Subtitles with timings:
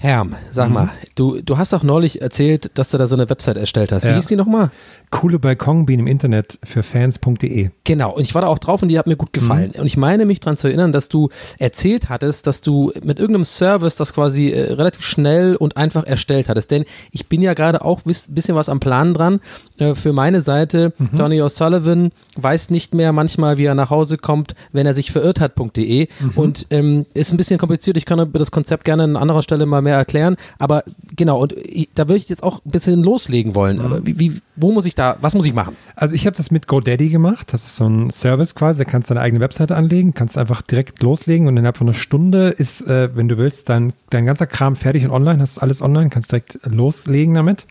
[0.00, 3.56] Herm, sag mal, du, du hast doch neulich erzählt, dass du da so eine Website
[3.56, 4.04] erstellt hast.
[4.04, 4.14] Wie Ja.
[4.14, 4.70] hieß die nochmal?
[5.10, 7.70] Coole Balkonbienen im Internet für Fans.de.
[7.82, 9.72] Genau, und ich war da auch drauf und die hat mir gut gefallen.
[9.76, 13.44] Und ich meine mich daran zu erinnern, dass du erzählt hattest, dass du mit irgendeinem
[13.44, 16.70] Service das quasi äh, relativ schnell und einfach erstellt hattest.
[16.70, 19.40] Denn ich bin ja gerade auch ein bisschen was am Plan dran
[19.78, 20.92] äh, für meine Seite.
[21.12, 25.40] Donny O'Sullivan weiß nicht mehr manchmal, wie er nach Hause kommt, wenn er sich verirrt
[25.40, 26.06] hat.de.
[26.36, 27.96] Und ähm, ist ein bisschen kompliziert.
[27.96, 30.36] Ich kann über das Konzept gerne an anderer Stelle mal mehr erklären.
[30.58, 30.84] Aber
[31.16, 33.80] genau, und ich, da würde ich jetzt auch ein bisschen loslegen wollen.
[33.80, 35.76] Aber wie, wie, wo muss ich da, was muss ich machen?
[35.96, 37.52] Also ich habe das mit GoDaddy gemacht.
[37.52, 38.84] Das ist so ein Service quasi.
[38.84, 41.94] Da kannst du deine eigene Webseite anlegen, kannst einfach direkt loslegen und innerhalb von einer
[41.94, 45.40] Stunde ist, äh, wenn du willst, dein, dein ganzer Kram fertig und online.
[45.40, 47.66] Hast alles online, kannst direkt loslegen damit.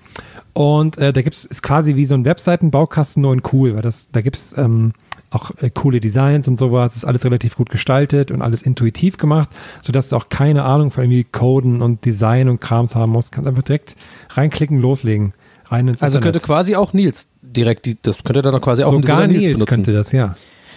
[0.53, 4.09] Und äh, da gibt's ist quasi wie so ein Webseitenbaukasten nur in cool, weil das
[4.11, 4.93] da gibt's ähm,
[5.29, 6.95] auch äh, coole Designs und sowas.
[6.95, 9.49] Ist alles relativ gut gestaltet und alles intuitiv gemacht,
[9.81, 13.31] sodass du auch keine Ahnung von irgendwie Coden und Design und Krams haben musst.
[13.31, 13.95] Kannst einfach direkt
[14.29, 15.33] reinklicken, loslegen.
[15.69, 16.33] Rein ins Also Internet.
[16.35, 19.65] könnte quasi auch Nils direkt, die, das könnte dann quasi auch Sogar Nils benutzen.
[19.65, 20.35] könnte das, ja.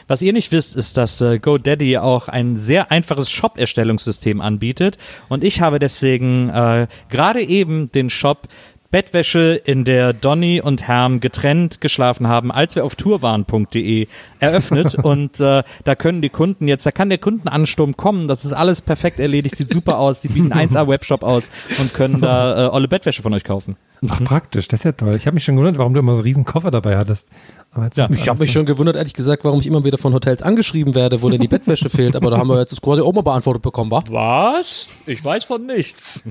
[0.08, 4.98] Was ihr nicht wisst, ist, dass äh, GoDaddy auch ein sehr einfaches Shop-Erstellungssystem anbietet.
[5.28, 8.48] Und ich habe deswegen äh, gerade eben den Shop
[8.90, 14.08] Bettwäsche, in der Donny und Herm getrennt geschlafen haben, als wir auf tourwaren.de
[14.40, 14.94] eröffnet.
[15.02, 18.26] und äh, da können die Kunden jetzt, da kann der Kundenansturm kommen.
[18.26, 20.22] Das ist alles perfekt erledigt, sieht super aus.
[20.22, 23.76] Sie bieten 1A-Webshop aus und können da äh, olle Bettwäsche von euch kaufen.
[24.08, 25.14] Ach, praktisch, das ist ja toll.
[25.14, 27.28] Ich habe mich schon gewundert, warum du immer so einen riesen Koffer dabei hattest.
[27.72, 30.14] Aber jetzt Ja, Ich habe mich schon gewundert, ehrlich gesagt, warum ich immer wieder von
[30.14, 32.16] Hotels angeschrieben werde, wo denn die Bettwäsche fehlt.
[32.16, 34.02] Aber da haben wir jetzt das quasi auch mal beantwortet bekommen, wa?
[34.08, 34.88] Was?
[35.06, 36.24] Ich weiß von nichts.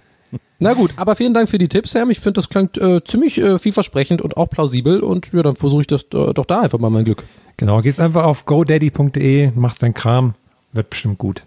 [0.59, 2.11] Na gut, aber vielen Dank für die Tipps, Sam.
[2.11, 4.99] Ich finde, das klingt äh, ziemlich äh, vielversprechend und auch plausibel.
[4.99, 7.23] Und ja, dann versuche ich das äh, doch da einfach mal mein Glück.
[7.55, 10.35] Genau, gehst einfach auf godaddy.de, machst dein Kram,
[10.73, 11.43] wird bestimmt gut.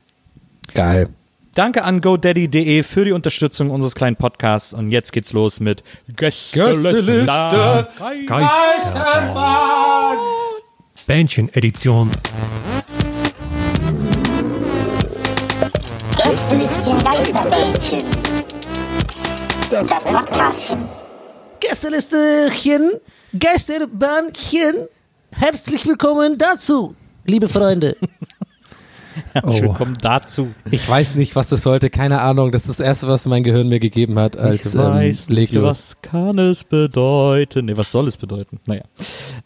[0.74, 1.10] Geil.
[1.54, 4.72] Danke an GoDaddy.de für die Unterstützung unseres kleinen Podcasts.
[4.72, 5.84] Und jetzt geht's los mit
[6.16, 7.88] Gästeliste.
[8.26, 10.16] Geisterbahn.
[11.06, 12.10] Bändchen-Edition.
[16.16, 18.31] Gästelistchen Geisterbällchen.
[19.72, 20.86] Das Podcastchen.
[21.58, 22.90] Gästelistechen,
[23.32, 24.86] Gästebahnchen,
[25.34, 26.94] herzlich willkommen dazu,
[27.24, 27.96] liebe Freunde.
[29.32, 29.68] Herzlich Oh.
[29.68, 30.52] willkommen dazu.
[30.70, 32.52] Ich weiß nicht, was das sollte, keine Ahnung.
[32.52, 35.60] Das ist das Erste, was mein Gehirn mir gegeben hat, als ich weiß ähm, nicht,
[35.60, 37.66] was kann es bedeuten?
[37.66, 38.60] Nee, was soll es bedeuten?
[38.66, 38.82] Naja.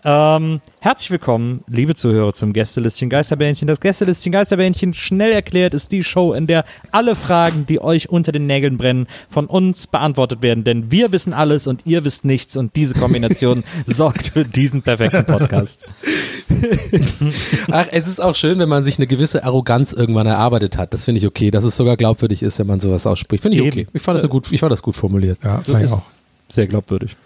[0.04, 3.66] Ähm, herzlich willkommen, liebe Zuhörer, zum Gästelistchen Geisterbähnchen.
[3.66, 8.32] Das Gästelistchen Geisterbähnchen, schnell erklärt, ist die Show, in der alle Fragen, die euch unter
[8.32, 10.64] den Nägeln brennen, von uns beantwortet werden.
[10.64, 15.24] Denn wir wissen alles und ihr wisst nichts und diese Kombination sorgt für diesen perfekten
[15.24, 15.86] Podcast.
[17.70, 19.55] Ach, es ist auch schön, wenn man sich eine gewisse Arroganz
[19.92, 20.94] irgendwann erarbeitet hat.
[20.94, 23.42] Das finde ich okay, dass es sogar glaubwürdig ist, wenn man sowas ausspricht.
[23.42, 23.72] Finde ich Eben.
[23.72, 23.86] okay.
[23.92, 25.38] Ich fand das, so gut, ich fand das gut formuliert.
[25.42, 26.02] Ja, fand ich auch.
[26.48, 27.16] Sehr glaubwürdig.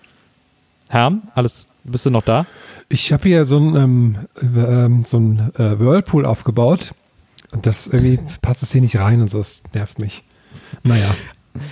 [0.88, 2.46] Herm, alles, bist du noch da?
[2.88, 6.92] Ich habe hier so ein, ähm, ähm, so ein äh, Whirlpool aufgebaut
[7.52, 10.24] und das irgendwie passt es hier nicht rein und so, das nervt mich.
[10.82, 11.14] Naja,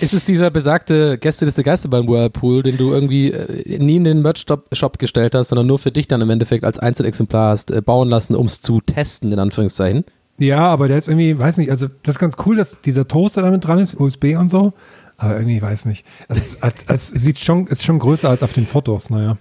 [0.01, 4.99] Ist es dieser besagte Gästeliste Geisterbahn Whirlpool, den du irgendwie äh, nie in den Merch-Shop
[4.99, 8.35] gestellt hast, sondern nur für dich dann im Endeffekt als Einzelexemplar hast äh, bauen lassen,
[8.35, 10.05] um es zu testen, in Anführungszeichen?
[10.39, 13.43] Ja, aber der ist irgendwie, weiß nicht, also das ist ganz cool, dass dieser Toaster
[13.43, 14.73] damit dran ist, USB und so,
[15.17, 16.07] aber irgendwie, weiß nicht.
[16.29, 19.37] Es, es, es sieht schon, ist schon größer als auf den Fotos, naja.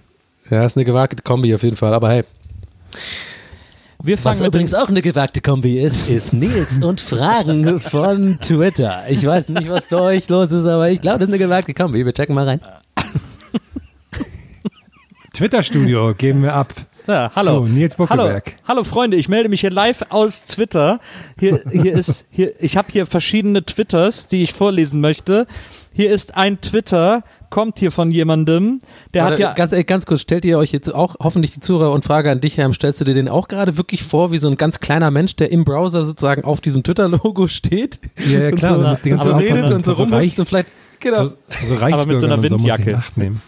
[0.50, 2.24] Ja, ist eine gewagte Kombi auf jeden Fall, aber hey.
[4.02, 9.02] Wir fangen mit den auch eine gewagte Kombi ist, ist Nils und Fragen von Twitter.
[9.08, 11.74] Ich weiß nicht, was bei euch los ist, aber ich glaube, das ist eine gewagte
[11.74, 12.04] Kombi.
[12.04, 12.60] Wir checken mal rein.
[15.32, 16.72] Twitter-Studio geben wir ab.
[17.08, 17.66] Ja, hallo.
[17.66, 21.00] So, Nils Hallo, hallo Freunde, ich melde mich hier live aus Twitter.
[21.40, 25.46] Hier, hier ist, hier, ich habe hier verschiedene Twitters, die ich vorlesen möchte.
[25.94, 28.80] Hier ist ein Twitter, kommt hier von jemandem,
[29.14, 29.52] der hat Warte, ja.
[29.54, 32.42] ganz, ey, ganz kurz, stellt ihr euch jetzt auch hoffentlich die Zuhörer und Frage an
[32.42, 35.10] dich, Herm, stellst du dir den auch gerade wirklich vor, wie so ein ganz kleiner
[35.10, 38.00] Mensch, der im Browser sozusagen auf diesem Twitter-Logo steht?
[38.18, 40.68] Ja, ja, klar, Und du so, und so redet und so rumhüpft und vielleicht,
[41.00, 41.26] genau.
[41.28, 41.36] So,
[41.68, 42.90] so Reichsbürgern mit so einer und so Windjacke.
[42.90, 43.42] in Acht nehmen.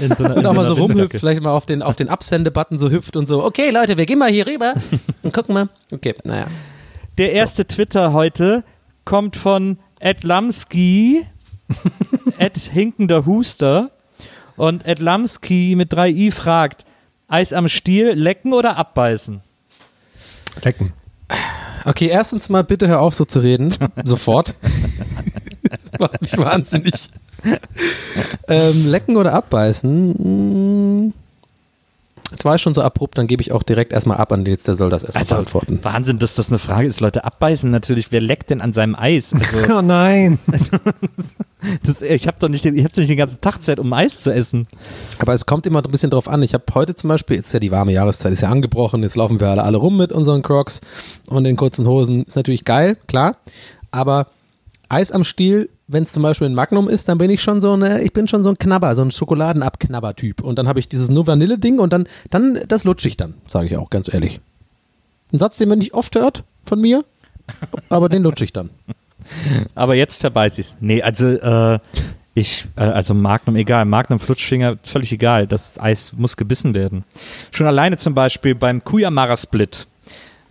[0.00, 1.18] in so einer, in Und auch so mal einer so rumhüpft, Windjacke.
[1.18, 4.18] vielleicht mal auf den, auf den Absende-Button so hüpft und so, okay Leute, wir gehen
[4.18, 4.74] mal hier rüber
[5.22, 5.68] und gucken mal.
[5.92, 6.46] Okay, naja.
[7.18, 8.64] Der erste Twitter heute
[9.04, 11.24] kommt von Ed Lamski,
[12.38, 13.90] Ed Hinkender Huster.
[14.56, 16.84] Und Ed Lamski mit 3i fragt:
[17.28, 19.40] Eis am Stiel, lecken oder abbeißen?
[20.62, 20.92] Lecken.
[21.84, 23.74] Okay, erstens mal bitte hör auf so zu reden.
[24.04, 24.54] Sofort.
[26.00, 27.10] Macht mich wahnsinnig.
[28.48, 30.14] ähm, lecken oder abbeißen?
[30.18, 31.12] Hm.
[32.32, 34.64] Jetzt war ich schon so abrupt, dann gebe ich auch direkt erstmal ab an Nils,
[34.64, 35.78] der soll das erstmal Also, beantworten.
[35.82, 36.98] Wahnsinn, dass das eine Frage ist.
[36.98, 38.10] Leute abbeißen natürlich.
[38.10, 39.32] Wer leckt denn an seinem Eis?
[39.32, 40.40] Also, Oh nein.
[41.84, 43.92] das, ich habe doch, nicht den- ich hab doch nicht den ganzen Tag Zeit, um
[43.92, 44.66] Eis zu essen.
[45.20, 46.42] Aber es kommt immer ein bisschen drauf an.
[46.42, 49.14] Ich habe heute zum Beispiel, jetzt ist ja die warme Jahreszeit, ist ja angebrochen, jetzt
[49.14, 50.80] laufen wir alle, alle rum mit unseren Crocs
[51.28, 52.24] und den kurzen Hosen.
[52.24, 53.36] Ist natürlich geil, klar.
[53.92, 54.26] Aber
[54.88, 57.72] Eis am Stiel, wenn es zum Beispiel ein Magnum ist, dann bin ich schon so
[57.72, 60.42] eine, ich bin schon so ein Knabber, so ein Schokoladenabknabber-Typ.
[60.42, 63.66] Und dann habe ich dieses nur Vanille-Ding und dann, dann, das lutsche ich dann, sage
[63.66, 64.40] ich auch ganz ehrlich.
[65.32, 67.04] Ein Satz, den man nicht oft hört von mir,
[67.88, 68.70] aber den lutsche ich dann.
[69.74, 70.76] Aber jetzt zerbeiß ich's.
[70.78, 71.80] Nee, also äh,
[72.34, 75.48] ich, äh, also Magnum egal, Magnum Flutschfinger völlig egal.
[75.48, 77.02] Das Eis muss gebissen werden.
[77.50, 79.88] Schon alleine zum Beispiel beim Kuyamara Split.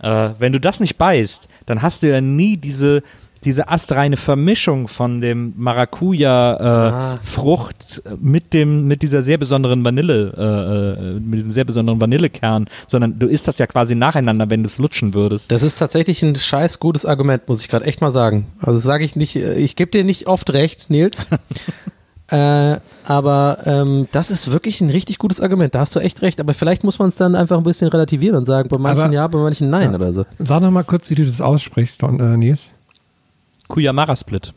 [0.00, 3.02] Äh, wenn du das nicht beißt, dann hast du ja nie diese
[3.44, 11.20] diese astreine Vermischung von dem Maracuja-Frucht mit dem mit dieser sehr besonderen Vanille, äh, äh,
[11.20, 14.78] mit diesem sehr besonderen Vanillekern, sondern du isst das ja quasi nacheinander, wenn du es
[14.78, 15.50] lutschen würdest.
[15.52, 18.46] Das ist tatsächlich ein scheiß gutes Argument, muss ich gerade echt mal sagen.
[18.60, 21.26] Also sage ich nicht, äh, ich gebe dir nicht oft recht, Nils.
[22.28, 25.74] äh, aber ähm, das ist wirklich ein richtig gutes Argument.
[25.74, 26.40] Da hast du echt recht.
[26.40, 29.12] Aber vielleicht muss man es dann einfach ein bisschen relativieren und sagen, bei manchen Aber-
[29.14, 29.94] ja, bei manchen nein Ja.
[29.96, 30.24] oder so.
[30.38, 32.70] Sag noch mal kurz, wie du das aussprichst, Don, äh, Nils.
[33.68, 34.52] Kuyamara Split.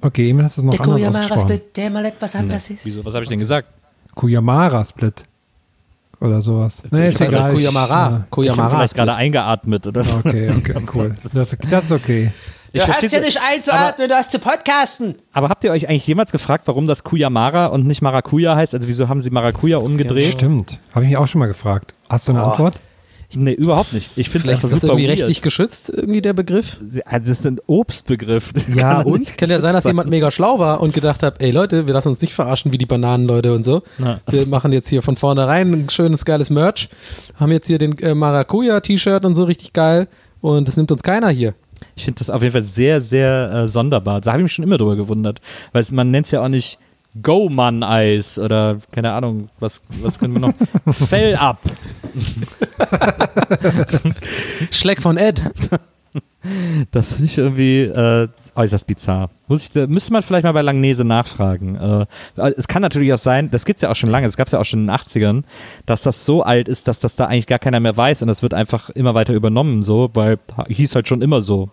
[0.00, 1.48] Okay, eben hast du es noch Der anders Kuyamara ausgesprochen.
[1.50, 2.84] Split, der mal etwas anders ist.
[2.84, 3.04] Wieso?
[3.04, 3.68] Was habe ich denn gesagt?
[4.14, 5.24] Kuyamara Split.
[6.20, 6.82] Oder sowas.
[6.90, 7.50] Nee, ist heißt egal.
[7.50, 8.06] Ich- Kuyamara.
[8.06, 8.68] Ich habe Kuyamara.
[8.70, 10.18] vielleicht gerade eingeatmet oder so.
[10.18, 11.14] Okay, okay, cool.
[11.32, 12.32] Das, das ist okay.
[12.72, 15.14] Ich Du hast ja nicht einzuatmen, du hast zu podcasten.
[15.32, 18.74] Aber habt ihr euch eigentlich jemals gefragt, warum das Kuyamara und nicht Maracuja heißt?
[18.74, 20.32] Also wieso haben sie Maracuja umgedreht?
[20.32, 20.78] Stimmt.
[20.94, 21.94] Habe ich mich auch schon mal gefragt.
[22.08, 22.80] Hast du eine Antwort?
[23.34, 24.10] Nee, überhaupt nicht.
[24.16, 25.18] Ich finde es ist das irgendwie weird.
[25.18, 26.80] rechtlich geschützt, irgendwie der Begriff.
[27.04, 28.52] Also es ist ein Obstbegriff.
[28.74, 29.36] Ja, und?
[29.38, 32.08] Kann ja sein, dass jemand mega schlau war und gedacht hat, ey Leute, wir lassen
[32.08, 33.82] uns nicht verarschen wie die Bananenleute und so.
[33.98, 34.20] Ja.
[34.28, 36.88] Wir machen jetzt hier von vornherein ein schönes, geiles Merch.
[37.34, 40.08] Haben jetzt hier den äh, Maracuja-T-Shirt und so richtig geil.
[40.40, 41.54] Und das nimmt uns keiner hier.
[41.94, 44.20] Ich finde das auf jeden Fall sehr, sehr äh, sonderbar.
[44.20, 45.40] Da habe ich mich schon immer drüber gewundert.
[45.72, 46.78] Weil man nennt es ja auch nicht
[47.22, 50.54] Go-Man-Eis oder keine Ahnung, was, was können wir noch?
[50.92, 51.60] Fell ab.
[54.70, 55.42] Schleck von Ed.
[56.90, 59.30] Das ist nicht irgendwie äh, äußerst bizarr.
[59.48, 61.76] Muss ich, da müsste man vielleicht mal bei Langnese nachfragen.
[62.36, 64.46] Äh, es kann natürlich auch sein, das gibt es ja auch schon lange, das gab
[64.46, 65.42] es ja auch schon in den 80ern,
[65.86, 68.42] dass das so alt ist, dass das da eigentlich gar keiner mehr weiß und das
[68.42, 71.70] wird einfach immer weiter übernommen, so, weil hieß halt schon immer so.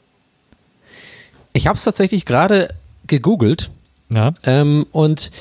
[1.54, 2.70] Ich habe es tatsächlich gerade
[3.08, 3.70] gegoogelt
[4.14, 4.34] Ja.
[4.46, 5.32] ähm, und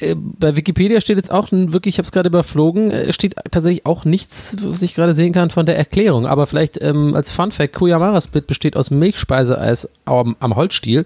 [0.00, 3.86] äh, bei Wikipedia steht jetzt auch wirklich, ich habe es gerade überflogen, äh, steht tatsächlich
[3.86, 6.26] auch nichts, was ich gerade sehen kann von der Erklärung.
[6.26, 11.04] Aber vielleicht ähm, als Fun Fact, Kuyamara Split besteht aus Milchspeiseeis am, am Holzstiel,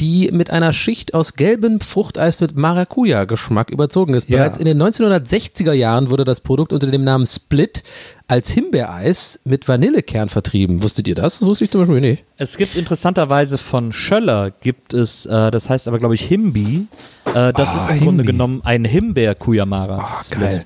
[0.00, 4.28] die mit einer Schicht aus gelbem Fruchteis mit Maracuja-Geschmack überzogen ist.
[4.28, 4.38] Ja.
[4.38, 7.82] Bereits in den 1960er Jahren wurde das Produkt unter dem Namen Split
[8.28, 10.82] als Himbeereis mit Vanillekern vertrieben.
[10.82, 11.38] Wusstet ihr das?
[11.40, 12.24] Das wusste ich zum Beispiel nicht.
[12.36, 16.86] Es gibt interessanterweise von Schöller, gibt es, äh, das heißt aber glaube ich Himbi,
[17.34, 18.24] äh, das ist im Grunde Himbi.
[18.32, 19.96] genommen ein Himbeer-Kuyamara.
[19.98, 20.64] Ah, geil.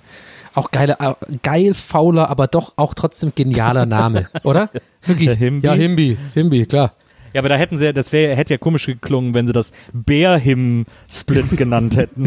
[0.54, 0.98] Auch geile,
[1.42, 4.68] geil fauler, aber doch auch trotzdem genialer Name, oder?
[5.06, 5.28] Wirklich.
[5.28, 5.66] Der Himbi?
[5.66, 6.18] Ja, Himbi.
[6.34, 6.92] Himbi, klar.
[7.32, 11.56] Ja, aber da hätten sie, das wär, hätte ja komisch geklungen, wenn sie das Bärhim-Split
[11.56, 12.26] genannt hätten.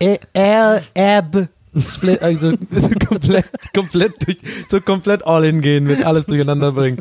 [0.00, 1.48] E- Er, Eb,
[1.80, 2.52] Split, also
[3.08, 4.38] komplett, komplett durch,
[4.68, 6.98] so komplett all in gehen, mit alles durcheinander bringen.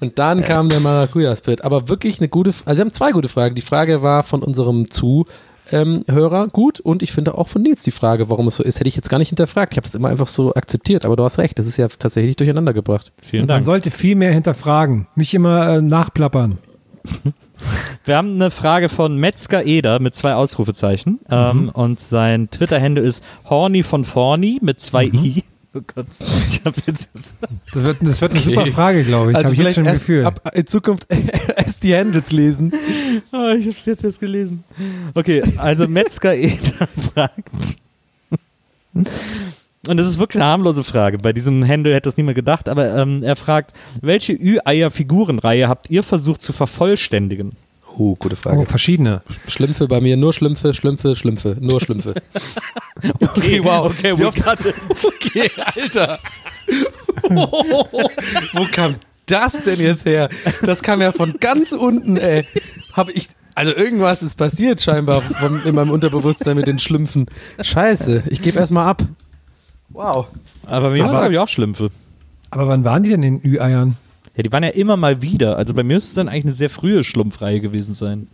[0.00, 1.64] Und dann kam der Maracuja-Split.
[1.64, 3.54] Aber wirklich eine gute, also wir haben zwei gute Fragen.
[3.54, 8.28] Die Frage war von unserem Zuhörer gut und ich finde auch von Nils die Frage,
[8.28, 9.72] warum es so ist, hätte ich jetzt gar nicht hinterfragt.
[9.72, 12.36] Ich habe das immer einfach so akzeptiert, aber du hast recht, das ist ja tatsächlich
[12.36, 13.12] durcheinander gebracht.
[13.22, 13.66] Vielen Und man Dank.
[13.66, 15.06] sollte viel mehr hinterfragen.
[15.14, 16.58] Nicht immer äh, nachplappern.
[18.04, 21.12] Wir haben eine Frage von Metzger Eder mit zwei Ausrufezeichen.
[21.12, 21.18] Mhm.
[21.30, 25.14] Ähm, und sein Twitter-Handle ist Horny von Forny mit zwei Mhm.
[25.24, 25.44] I.
[25.76, 27.08] Oh Gott, ich habe jetzt.
[27.72, 29.36] Das wird, das wird eine super Frage, glaube ich.
[29.36, 30.24] Also Habe ich jetzt vielleicht schon ein erst Gefühl.
[30.24, 31.08] ab, in Zukunft
[31.56, 32.72] erst die Handles lesen.
[33.32, 34.62] Ah, ich habe es jetzt erst gelesen.
[35.14, 37.50] Okay, also Metzger Eder fragt.
[39.88, 41.18] Und das ist wirklich eine harmlose Frage.
[41.18, 46.02] Bei diesem Handle hätte das niemand gedacht, aber ähm, er fragt, welche Ü-Eier-Figurenreihe habt ihr
[46.02, 47.52] versucht zu vervollständigen?
[47.96, 48.58] Oh, gute Frage.
[48.58, 49.22] oh, verschiedene.
[49.46, 52.14] Schlümpfe bei mir, nur Schlümpfe, Schlümpfe, Schlümpfe, nur Schlümpfe.
[53.20, 54.74] Okay, wow, okay, Wie oft- it.
[55.06, 56.18] okay, Alter.
[58.54, 60.28] Wo kam das denn jetzt her?
[60.62, 62.46] Das kam ja von ganz unten, ey.
[62.92, 67.26] Habe ich, also irgendwas ist passiert scheinbar vom, in meinem Unterbewusstsein mit den Schlümpfen.
[67.60, 69.02] Scheiße, ich gebe erstmal ab.
[69.94, 70.26] Wow.
[70.66, 71.88] Aber mir Aber- waren, glaube ich, auch Schlümpfe.
[72.50, 73.96] Aber wann waren die denn in Ü-Eiern?
[74.36, 75.56] Ja, die waren ja immer mal wieder.
[75.56, 78.26] Also bei mir müsste es dann eigentlich eine sehr frühe Schlumpfreihe gewesen sein.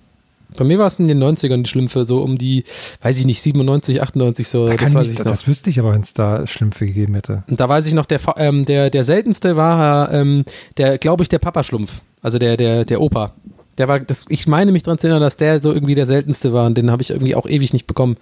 [0.57, 2.64] Bei mir war es in den 90ern die Schlümpfe, so um die,
[3.02, 5.26] weiß ich nicht, 97, 98 so, Da das weiß ich, ich noch.
[5.26, 7.45] das wüsste ich aber, wenn es da Schlümpfe gegeben hätte.
[7.49, 10.45] Und da weiß ich noch, der, ähm, der, der seltenste war, ähm,
[10.76, 12.00] der, glaube ich, der Papaschlumpf.
[12.21, 13.33] Also der, der, der Opa.
[13.79, 16.52] Der war, das, ich meine mich daran zu erinnern, dass der so irgendwie der seltenste
[16.52, 18.17] war und den habe ich irgendwie auch ewig nicht bekommen.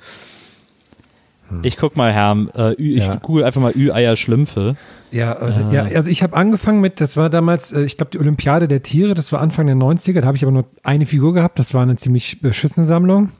[1.62, 3.16] Ich guck mal, Herr, äh, ich Ja.
[3.16, 4.76] google einfach mal Ü-Eier Schlümpfe.
[5.10, 8.18] Ja, also, ja, also ich habe angefangen mit, das war damals, äh, ich glaube, die
[8.18, 11.32] Olympiade der Tiere, das war Anfang der 90er, da habe ich aber nur eine Figur
[11.32, 13.30] gehabt, das war eine ziemlich beschissene Sammlung.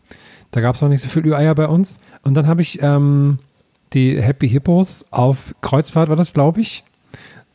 [0.50, 1.99] Da gab es noch nicht so viel Ü-Eier bei uns.
[2.23, 3.38] Und dann habe ich ähm,
[3.93, 6.85] die Happy Hippos auf Kreuzfahrt, war das, glaube ich.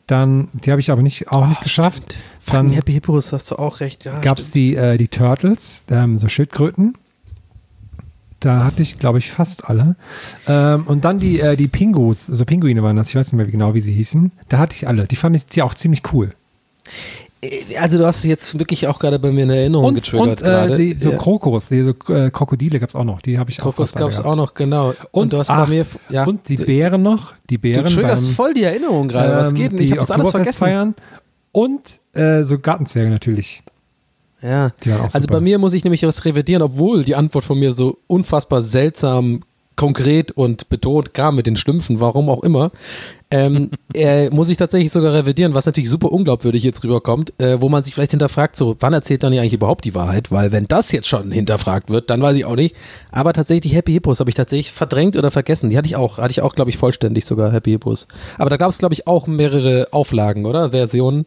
[0.06, 2.16] Dann, die habe ich aber nicht, auch nicht geschafft.
[2.46, 4.04] Dann Happy Hippos, hast du auch recht.
[4.04, 6.94] Ja, gab es die, äh, die Turtles, ähm, so Schildkröten.
[8.44, 9.96] Da hatte ich, glaube ich, fast alle.
[10.46, 13.46] Ähm, und dann die, äh, die Pingus, so Pinguine waren das, ich weiß nicht mehr
[13.46, 14.32] genau, wie sie hießen.
[14.48, 15.06] Da hatte ich alle.
[15.06, 16.30] Die fand ich auch ziemlich cool.
[17.78, 20.50] Also du hast jetzt wirklich auch gerade bei mir eine Erinnerung Und, getriggert und äh,
[20.50, 20.76] gerade.
[20.76, 21.16] die, so Ja.
[21.16, 23.20] Krokos, die, so äh, Krokodile gab es auch noch.
[23.20, 24.94] Die habe ich auch Kokos fast alle gab es auch noch, genau.
[25.10, 26.24] Und, du hast ach, bei mir, ja.
[26.24, 27.34] und die du, Bären noch.
[27.50, 29.36] Die du Bären triggerst beim, voll die Erinnerung gerade.
[29.36, 29.80] Was ähm, geht denn?
[29.80, 30.64] Ich habe das alles vergessen.
[30.64, 30.94] Oktoberfestfeiern.
[31.52, 31.82] Und
[32.14, 33.62] äh, so Gartenzwerge natürlich.
[34.42, 34.72] Ja.
[35.02, 35.34] Also super.
[35.34, 39.42] bei mir muss ich nämlich was revidieren, obwohl die Antwort von mir so unfassbar seltsam,
[39.76, 42.70] konkret und betont kam mit den Schlümpfen, warum auch immer.
[43.30, 47.68] Ähm, äh, muss ich tatsächlich sogar revidieren, was natürlich super unglaubwürdig jetzt rüberkommt, äh, wo
[47.68, 50.30] man sich vielleicht hinterfragt, so, wann erzählt dann eigentlich überhaupt die Wahrheit?
[50.30, 52.76] Weil wenn das jetzt schon hinterfragt wird, dann weiß ich auch nicht.
[53.10, 55.70] Aber tatsächlich die Happy Hippos habe ich tatsächlich verdrängt oder vergessen.
[55.70, 58.06] Die hatte ich auch, hatte ich auch, glaube ich, vollständig sogar, Happy Hippos.
[58.38, 60.70] Aber da gab es, glaube ich, auch mehrere Auflagen, oder?
[60.70, 61.26] Versionen.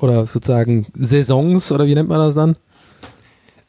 [0.00, 2.56] Oder sozusagen Saisons, oder wie nennt man das dann?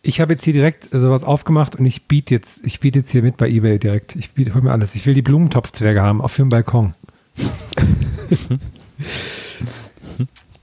[0.02, 3.24] Ich habe jetzt hier direkt sowas aufgemacht und ich biete jetzt, ich biete jetzt hier
[3.24, 4.16] mit bei eBay direkt.
[4.16, 4.94] Ich biete, hol mir alles.
[4.96, 6.94] Ich will die Blumentopfzwerge haben, auf dem Balkon.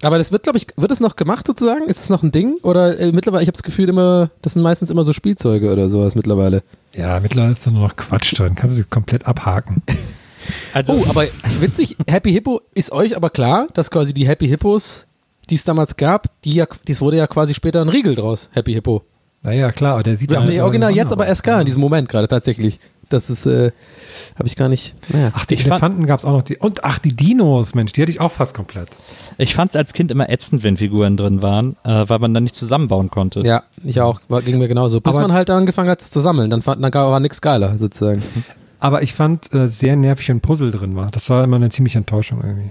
[0.02, 1.86] Aber das wird, glaube ich, wird es noch gemacht sozusagen?
[1.86, 2.56] Ist es noch ein Ding?
[2.62, 5.88] Oder äh, mittlerweile, ich habe das Gefühl immer, das sind meistens immer so Spielzeuge oder
[5.88, 6.64] sowas mittlerweile.
[6.96, 8.56] Ja, mittlerweile ist da nur noch Quatsch drin.
[8.56, 9.82] Kannst du sie komplett abhaken.
[10.74, 11.26] Also, Oh, aber
[11.60, 15.06] witzig, Happy Hippo ist euch aber klar, dass quasi die Happy Hippos,
[15.50, 18.72] die es damals gab, die ja, dies wurde ja quasi später ein Riegel draus, Happy
[18.72, 19.02] Hippo.
[19.44, 22.08] Naja, klar, aber der sieht ja mir original jetzt aber erst klar in diesem Moment
[22.08, 22.78] gerade tatsächlich.
[23.08, 23.72] Das ist, äh,
[24.38, 24.94] habe ich gar nicht.
[25.12, 25.32] Naja.
[25.34, 26.42] Ach, die Ich fand- Elefanten gab es auch noch.
[26.42, 28.88] Die, und ach, die Dinos, Mensch, die hatte ich auch fast komplett.
[29.36, 32.44] ich fand es als Kind immer ätzend, wenn Figuren drin waren, äh, weil man dann
[32.44, 33.40] nicht zusammenbauen konnte.
[33.40, 35.00] Ja, ich auch, war, ging mir genauso.
[35.02, 38.22] Bis Aber- man halt angefangen hat zu sammeln, dann, fand, dann war nichts geiler sozusagen.
[38.80, 41.10] Aber ich fand äh, sehr nervig, wenn Puzzle drin war.
[41.10, 42.70] Das war immer eine ziemliche Enttäuschung irgendwie.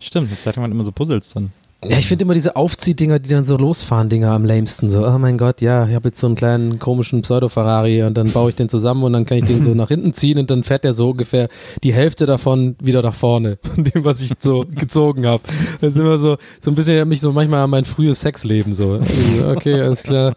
[0.00, 1.50] Stimmt, eine Zeit lang waren immer so Puzzles drin.
[1.84, 4.90] Ja, ich finde immer diese Aufziehdinger, die dann so losfahren, Dinger am lamesten.
[4.90, 8.32] So, oh mein Gott, ja, ich habe jetzt so einen kleinen komischen Pseudo-Ferrari und dann
[8.32, 10.64] baue ich den zusammen und dann kann ich den so nach hinten ziehen und dann
[10.64, 11.48] fährt der so ungefähr
[11.84, 15.44] die Hälfte davon wieder nach vorne, von dem, was ich so gezogen habe.
[15.80, 18.74] Das ist immer so, so ein bisschen mich so manchmal an mein frühes Sexleben.
[18.74, 19.00] So,
[19.48, 20.34] okay, alles klar,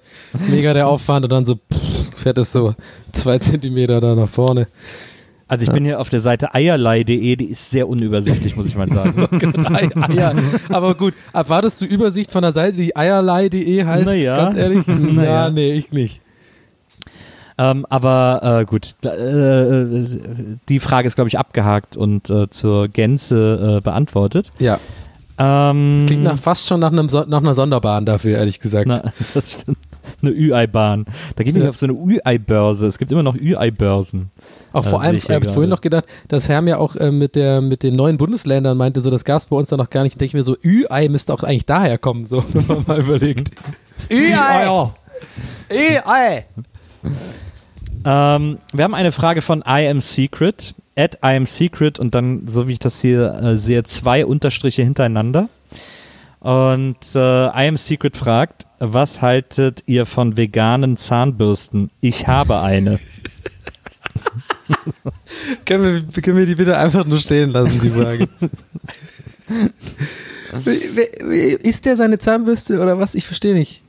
[0.47, 2.75] mega der Aufwand und dann so pff, fährt es so
[3.13, 4.67] zwei Zentimeter da nach vorne.
[5.51, 8.87] Also ich bin hier auf der Seite eierlei.de, die ist sehr unübersichtlich, muss ich mal
[8.89, 9.27] sagen.
[9.75, 10.33] Ei- Eier.
[10.69, 14.05] Aber gut, erwartest du Übersicht von der Seite, die eierlei.de heißt?
[14.05, 14.35] Naja.
[14.37, 14.87] Ganz ehrlich?
[14.87, 15.23] Naja.
[15.45, 16.21] Ja, nee, ich nicht.
[17.57, 20.05] ähm, aber äh, gut, äh,
[20.69, 24.53] die Frage ist, glaube ich, abgehakt und äh, zur Gänze äh, beantwortet.
[24.57, 24.79] Ja.
[25.37, 28.87] Ähm, Klingt nach, fast schon nach, einem, nach einer Sonderbahn dafür, ehrlich gesagt.
[28.87, 29.01] Na,
[29.33, 29.77] das stimmt.
[30.21, 31.05] Eine Ü-Ei-Bahn.
[31.35, 31.69] Da geht nicht Ja.
[31.69, 32.87] auf so eine Ü-Ei-Börse.
[32.87, 34.29] Es gibt immer noch Ü-Ei-Börsen.
[34.73, 37.35] auch Ja, vor allem, ich habe vorhin noch gedacht, dass Herr mir auch äh, mit,
[37.35, 40.03] der, mit den neuen Bundesländern meinte, so das gab es bei uns da noch gar
[40.03, 40.19] nicht.
[40.19, 43.51] Denke ich mir so, Ü-Ei müsste auch eigentlich daher kommen, so, wenn man mal überlegt.
[44.11, 44.89] Ü-Ei!
[45.71, 46.45] Ü-Ei!
[48.03, 50.73] Ähm, wir haben eine Frage von I am Secret.
[50.97, 54.83] At I am Secret und dann, so wie ich das hier äh, sehe, zwei Unterstriche
[54.83, 55.47] hintereinander.
[56.39, 61.91] Und äh, I am Secret fragt, was haltet ihr von veganen Zahnbürsten?
[62.01, 62.99] Ich habe eine.
[65.65, 65.83] Können
[66.13, 68.27] wir, können wir die bitte einfach nur stehen lassen, die Frage?
[71.63, 73.15] Ist der seine Zahnbürste oder was?
[73.15, 73.83] Ich verstehe nicht.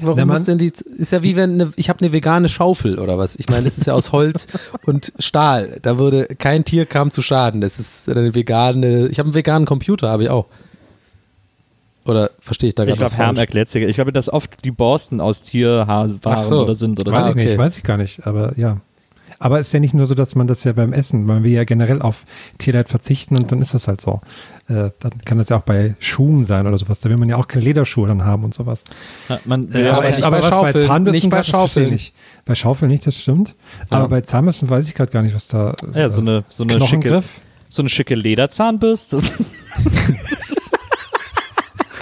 [0.00, 2.98] Warum Na, muss denn die, ist ja wie wenn, eine, ich habe eine vegane Schaufel
[2.98, 3.36] oder was?
[3.36, 4.48] Ich meine, das ist ja aus Holz
[4.86, 5.78] und Stahl.
[5.82, 7.60] Da würde, kein Tier kam zu Schaden.
[7.60, 10.46] Das ist eine vegane, ich habe einen veganen Computer, habe ich auch.
[12.10, 13.84] Oder verstehe ich da Ich gerade glaube, was Herm erklärt sich.
[13.84, 16.64] Ich glaube, dass oft die Borsten aus Tierhaaren Ach so.
[16.64, 17.28] oder sind oder Weiß so.
[17.30, 17.58] ich nicht, okay.
[17.58, 18.78] weiß ich gar nicht, aber ja.
[19.38, 21.52] Aber es ist ja nicht nur so, dass man das ja beim Essen, man will
[21.52, 22.24] ja generell auf
[22.58, 24.20] Tierleid verzichten und dann ist das halt so.
[24.68, 27.00] Äh, dann kann das ja auch bei Schuhen sein oder sowas.
[27.00, 28.84] Da will man ja auch keine Lederschuhe dann haben und sowas.
[29.28, 31.90] Ja, man, Äh, ja, aber nicht aber bei was Schaufeln, Zahnbürsten nicht bei ich Schaufeln.
[31.90, 32.14] Nicht.
[32.44, 33.54] Bei Schaufeln nicht, das stimmt.
[33.90, 33.98] Ja.
[33.98, 35.74] Aber bei Zahnbürsten weiß ich gerade gar nicht, was da.
[35.94, 37.22] äh, ja, so eine, so eine schicke,
[37.70, 39.20] so eine schicke Lederzahnbürste.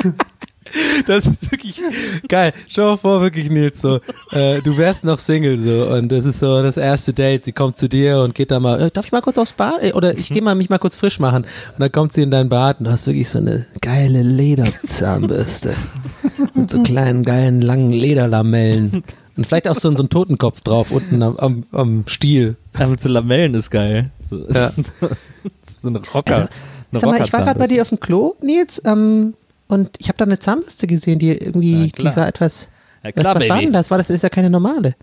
[1.07, 1.81] Das ist wirklich
[2.29, 2.53] geil.
[2.69, 4.01] Schau mal vor, wirklich, Nils, so,
[4.33, 7.47] äh, du wärst noch Single, so, und das ist so das erste Date.
[7.47, 9.83] Sie kommt zu dir und geht da mal, äh, darf ich mal kurz aufs Bad?
[9.83, 11.45] Äh, Oder ich gehe mal mich mal kurz frisch machen.
[11.45, 15.75] Und dann kommt sie in dein Bad und du hast wirklich so eine geile Lederzahnbürste.
[16.55, 19.03] mit so kleinen, geilen, langen Lederlamellen.
[19.37, 22.57] Und vielleicht auch so, so ein Totenkopf drauf, unten am, am, am Stiel.
[22.79, 24.11] Ja, mit so Lamellen ist geil.
[24.29, 24.73] So, Ja.
[25.83, 26.35] so ein Rocker.
[26.35, 26.49] Also,
[26.93, 29.35] Sag mal, ich war gerade bei dir auf dem Klo, Nils, ähm,
[29.69, 32.69] und ich habe da eine Zahnbürste gesehen, die irgendwie, die sah etwas,
[33.03, 33.67] Ja, was, klar, was war Baby.
[33.67, 33.91] denn das?
[33.91, 34.97] War das, ist ja keine normale.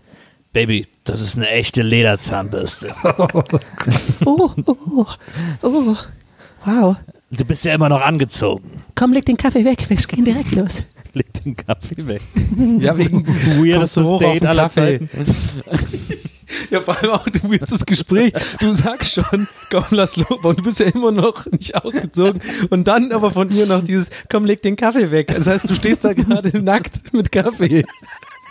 [0.52, 2.94] Baby, das ist eine echte Lederzahnbürste.
[4.24, 5.06] Oh, oh,
[5.62, 5.96] oh,
[6.64, 6.96] wow.
[7.30, 8.82] Du bist ja immer noch angezogen.
[8.94, 10.82] Komm, leg den Kaffee weg, wir gehen direkt los.
[11.16, 12.20] Leg den Kaffee weg.
[12.78, 14.98] Ja, wegen hoch auf Date aller Kaffee.
[14.98, 15.08] Zeiten.
[16.70, 18.32] Ja, vor allem auch du jetzt das Gespräch.
[18.60, 20.30] Du sagst schon, komm, lass los.
[20.44, 22.40] Und du bist ja immer noch nicht ausgezogen.
[22.70, 25.26] Und dann aber von ihr noch dieses, komm, leg den Kaffee weg.
[25.26, 27.84] Das heißt, du stehst da gerade nackt mit Kaffee.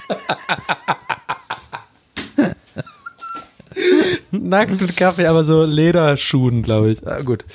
[4.32, 7.08] nackt mit Kaffee, aber so Lederschuhen, glaube ich.
[7.08, 7.46] Ah, gut.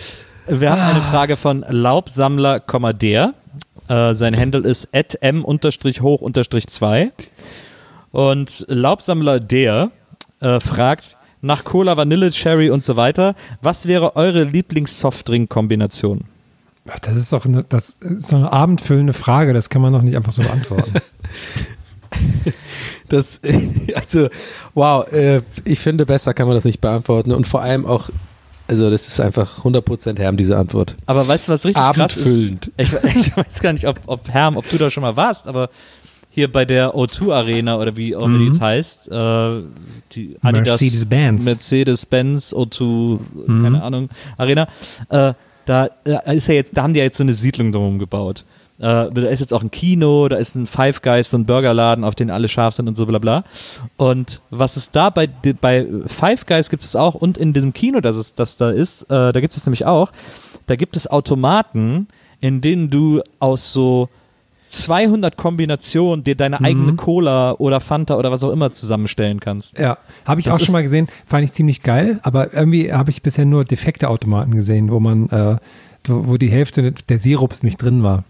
[0.48, 2.60] Wir haben eine Frage von Laubsammler,
[2.94, 3.34] der.
[3.90, 7.10] Äh, sein Handle ist m-hoch-2.
[8.12, 9.90] Und Laubsammler der
[10.40, 13.34] äh, fragt nach Cola, Vanille, Cherry und so weiter.
[13.62, 16.20] Was wäre eure Lieblings-Softdrink-Kombination?
[17.02, 20.16] Das ist doch eine, das ist so eine abendfüllende Frage, das kann man doch nicht
[20.16, 20.94] einfach so beantworten.
[23.08, 23.40] Das,
[23.94, 24.28] also,
[24.74, 27.32] wow, äh, ich finde, besser kann man das nicht beantworten.
[27.32, 28.08] Und vor allem auch,
[28.70, 30.94] also, das ist einfach 100% Herm, diese Antwort.
[31.06, 32.22] Aber weißt du, was richtig krass ist?
[32.22, 32.70] Abendfüllend.
[32.76, 35.70] Ich, ich weiß gar nicht, ob, ob Herm, ob du da schon mal warst, aber
[36.30, 38.52] hier bei der O2 Arena oder wie auch immer die Mhm.
[38.52, 39.62] jetzt heißt, äh,
[40.12, 41.44] die Adidas Mercedes-Benz.
[41.44, 43.18] Mercedes-Benz O2,
[43.60, 44.68] keine Ahnung, Arena,
[45.08, 45.34] äh,
[45.66, 48.44] da äh, ist ja jetzt, da haben die ja jetzt so eine Siedlung drumherum gebaut.
[48.80, 52.02] Äh, da ist jetzt auch ein Kino, da ist ein Five Guys, so ein Burgerladen,
[52.02, 53.44] auf den alle scharf sind und so bla bla.
[53.98, 55.28] Und was es da bei,
[55.60, 59.02] bei Five Guys gibt es auch und in diesem Kino, das, es, das da ist,
[59.10, 60.12] äh, da gibt es nämlich auch,
[60.66, 62.08] da gibt es Automaten,
[62.40, 64.08] in denen du aus so
[64.68, 69.78] 200 Kombinationen dir deine eigene Cola oder Fanta oder was auch immer zusammenstellen kannst.
[69.78, 72.92] Ja, habe ich Das auch ist- schon mal gesehen, fand ich ziemlich geil, aber irgendwie
[72.92, 75.56] habe ich bisher nur defekte Automaten gesehen, wo man, äh,
[76.06, 78.24] wo die Hälfte der Sirups nicht drin war.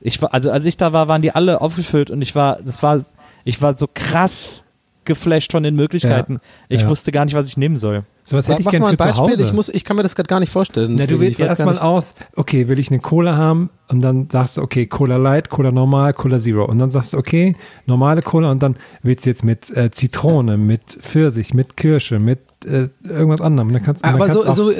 [0.00, 2.82] Ich war, also als ich da war, waren die alle aufgefüllt und ich war, das
[2.82, 3.04] war,
[3.44, 4.64] ich war so krass
[5.04, 6.38] geflasht von den Möglichkeiten.
[6.68, 6.88] Ich ja.
[6.88, 8.04] wusste gar nicht, was ich nehmen soll.
[8.24, 9.42] Sowas hätte ich Mach gerne mal für ein zu Beispiel, Hause.
[9.42, 10.96] ich, muss, ich kann mir das gerade gar nicht vorstellen.
[10.98, 13.70] Na, du wählst erstmal aus, okay, will ich eine Cola haben?
[13.88, 16.66] Und dann sagst du, okay, Cola Light, Cola Normal, Cola Zero.
[16.66, 17.56] Und dann sagst du, okay,
[17.86, 18.50] normale Cola.
[18.50, 23.40] Und dann willst du jetzt mit äh, Zitrone, mit Pfirsich, mit Kirsche, mit äh, irgendwas
[23.40, 23.68] anderem.
[23.68, 24.72] Und dann kannst, dann Aber so, kannst auch- so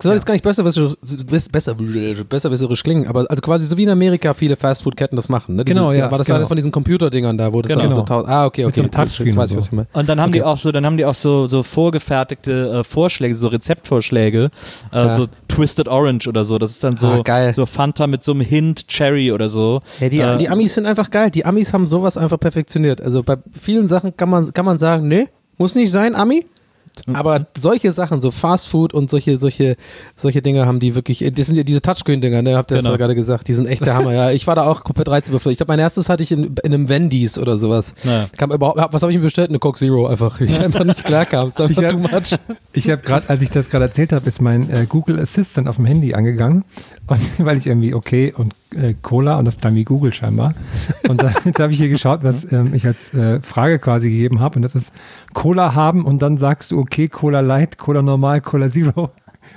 [0.00, 0.94] soll jetzt gar nicht besser, besser,
[2.28, 5.56] besser, besserisch klingen, aber also quasi so wie in Amerika viele Fastfood-Ketten das machen.
[5.56, 5.64] Ne?
[5.64, 6.38] Genau, ja, War das genau.
[6.40, 7.82] einer von diesen Computerdingern da, wo das Genau.
[7.84, 8.90] dann so tausend, ah, okay, Mit so okay.
[8.96, 9.68] einem Touchscreen jetzt weiß ich, und was so.
[9.68, 9.88] ich meine.
[9.92, 10.48] Und dann haben die Okay.
[10.50, 14.50] auch so, dann haben die auch so, so vorgefertigte äh, Vorschläge, so Rezeptvorschläge,
[14.92, 15.12] äh, Ja.
[15.14, 16.58] so Twisted Orange oder so.
[16.58, 17.52] Das ist dann so, Ah, geil.
[17.54, 19.80] so Fanta mit so einem Hint Cherry oder so.
[20.00, 21.30] Ja, die, Äh, die Amis sind einfach geil.
[21.30, 23.00] Die Amis haben sowas einfach perfektioniert.
[23.00, 26.44] Also bei vielen Sachen kann man, kann man sagen, nee, muss nicht sein, Ami.
[27.12, 29.76] Aber solche Sachen, so Fast Food und solche, solche,
[30.16, 32.90] solche Dinge haben die wirklich, das sind ja diese Touchscreen-Dinger, ne, habt ihr Genau.
[32.90, 34.30] jetzt ja gerade gesagt, die sind echt der Hammer, ja.
[34.30, 35.52] Ich war da auch komplett reizüberflutet.
[35.52, 37.94] Ich glaube, mein erstes hatte ich in, in einem Wendy's oder sowas.
[38.04, 38.26] Naja.
[38.36, 39.48] Kam überhaupt, was habe ich mir bestellt?
[39.50, 40.40] Eine Coke Zero einfach.
[40.40, 41.52] Ich einfach nicht klarkam.
[41.56, 42.56] Das ist Ich einfach hab- too much.
[42.72, 45.76] Ich habe gerade, als ich das gerade erzählt habe, ist mein äh, Google Assistant auf
[45.76, 46.64] dem Handy angegangen,
[47.08, 50.54] und, weil ich irgendwie okay und äh, Cola und das dann wie Google scheinbar.
[51.08, 54.40] Und dann jetzt habe ich hier geschaut, was ähm, ich als äh, Frage quasi gegeben
[54.40, 54.94] habe und das ist
[55.34, 59.10] Cola haben und dann sagst du okay, Cola Light, Cola Normal, Cola Zero.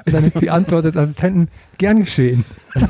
[0.06, 2.46] Und dann ist die Antwort des Assistenten gern geschehen.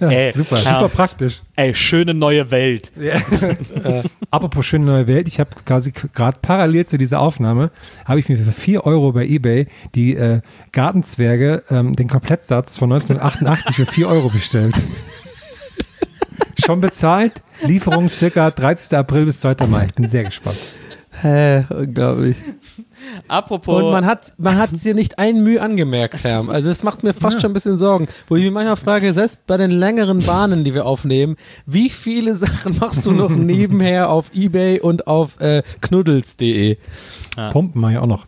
[0.00, 0.80] ja, Ey, super, ja.
[0.80, 1.42] super praktisch.
[1.56, 2.92] Ey, schöne neue Welt.
[4.30, 7.70] Apropos schöne neue Welt, ich habe quasi gerade parallel zu dieser Aufnahme,
[8.04, 10.40] habe ich mir für 4 Euro bei Ebay die äh,
[10.72, 14.74] Gartenzwerge, ähm, den Komplettsatz von 1988 für 4 Euro bestellt.
[16.64, 18.96] Schon bezahlt, Lieferung circa 30.
[18.96, 19.66] April bis 2.
[19.66, 19.86] Mai.
[19.86, 20.58] Ich bin sehr gespannt.
[21.20, 22.36] Hä, unglaublich.
[23.28, 23.82] Apropos.
[23.82, 26.50] Und man hat, man hat dir nicht ein Mühe angemerkt, Herm.
[26.50, 28.08] Also es macht mir fast schon ein bisschen Sorgen.
[28.26, 32.34] Wo ich mich manchmal frage, selbst bei den längeren Bahnen, die wir aufnehmen, wie viele
[32.34, 36.78] Sachen machst du noch nebenher auf Ebay und auf äh, knuddels.de?
[37.36, 37.50] Ja.
[37.50, 38.26] Pumpen mache ich auch noch.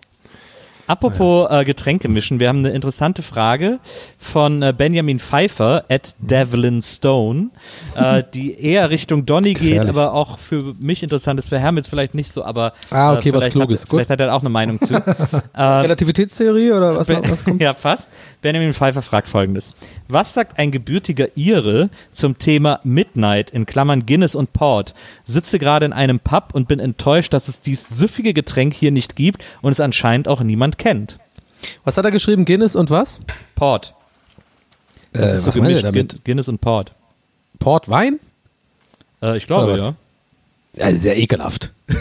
[0.87, 3.81] Apropos äh, Getränke mischen, wir haben eine interessante Frage
[4.18, 7.51] von äh, Benjamin Pfeiffer at Devlin Stone,
[7.96, 12.14] äh, die eher Richtung Donny geht, aber auch für mich interessant ist, für Hermitz vielleicht
[12.14, 13.83] nicht so, aber Ah, okay, äh, was vielleicht, Kluges.
[13.83, 13.99] hat, Gut.
[13.99, 14.94] vielleicht hat er auch eine Meinung zu.
[15.55, 17.61] äh, Relativitätstheorie oder was, was kommt?
[17.62, 18.11] ja, fast.
[18.40, 19.75] Benjamin Pfeiffer fragt folgendes.
[20.09, 24.94] Was sagt ein gebürtiger Ire zum Thema Midnight in Klammern Guinness und Port?
[25.25, 29.16] Sitze gerade in einem Pub und bin enttäuscht, dass es dies süffige Getränk hier nicht
[29.16, 31.18] gibt und es anscheinend auch niemand kennt.
[31.84, 32.44] Was hat er geschrieben?
[32.44, 33.20] Guinness und was?
[33.54, 33.94] Port.
[35.12, 36.24] Äh, Das ist so was gemischt, damit?
[36.24, 36.92] Guinness und Port.
[37.58, 38.20] Portwein?
[39.22, 39.94] Äh, ich glaube, ja.
[40.74, 41.72] Ja, sehr ekelhaft.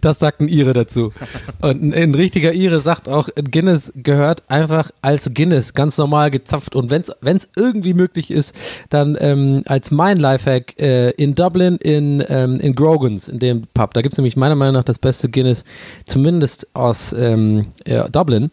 [0.00, 1.12] Das sagt ein Ire dazu.
[1.60, 6.74] Und ein, richtiger Ire sagt auch, Guinness gehört einfach als Guinness ganz normal gezapft.
[6.74, 8.54] Und wenn es irgendwie möglich ist,
[8.90, 13.94] dann ähm, als mein Lifehack äh, in Dublin, in, ähm, in Grogans, in dem Pub.
[13.94, 15.64] Da gibt es nämlich meiner Meinung nach das beste Guinness,
[16.06, 18.50] zumindest aus ähm, ja, Dublin.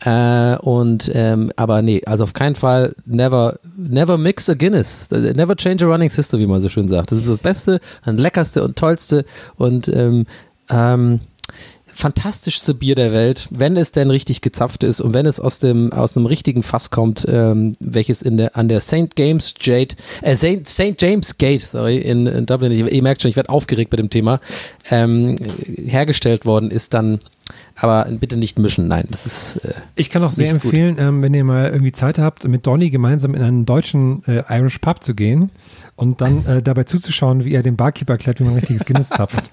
[0.00, 5.56] Äh, und ähm, aber nee, also auf keinen Fall never never mix a Guinness, never
[5.56, 7.12] change a running system, wie man so schön sagt.
[7.12, 9.24] Das ist das Beste, das leckerste und tollste
[9.56, 10.26] und ähm,
[10.68, 11.20] ähm,
[11.94, 15.92] fantastischste Bier der Welt, wenn es denn richtig gezapft ist und wenn es aus dem
[15.92, 19.10] aus einem richtigen Fass kommt, ähm, welches in der an der St.
[19.16, 20.66] James Jade, äh, St.
[20.66, 21.00] St.
[21.00, 24.10] James Gate, sorry, in, in Dublin, ich, ihr merkt schon, ich werde aufgeregt bei dem
[24.10, 24.40] Thema,
[24.90, 27.20] ähm, hergestellt worden ist, dann
[27.76, 31.34] aber bitte nicht mischen, nein, das ist äh, Ich kann auch sehr empfehlen, ähm, wenn
[31.34, 35.14] ihr mal irgendwie Zeit habt, mit Donny gemeinsam in einen deutschen äh, Irish Pub zu
[35.14, 35.50] gehen
[35.96, 39.50] und dann äh, dabei zuzuschauen, wie er dem Barkeeper erklärt, wie man richtiges Guinness zapft.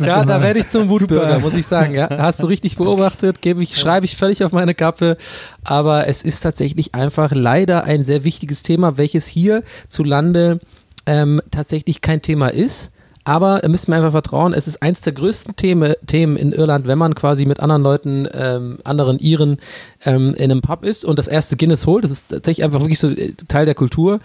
[0.00, 1.94] Ja, da werde ich zum Wutbürger, muss ich sagen.
[1.94, 5.16] Ja, hast du richtig beobachtet, gebe ich, schreibe ich völlig auf meine Kappe.
[5.64, 10.60] Aber es ist tatsächlich einfach leider ein sehr wichtiges Thema, welches hier zu Lande
[11.06, 12.92] ähm, tatsächlich kein Thema ist.
[13.24, 16.86] Aber da müssen wir einfach vertrauen, es ist eins der größten Themen, Themen in Irland,
[16.86, 19.58] wenn man quasi mit anderen Leuten, ähm, anderen Iren
[20.04, 22.04] ähm, in einem Pub ist und das erste Guinness holt.
[22.04, 24.18] Das ist tatsächlich einfach wirklich so äh, Teil der Kultur.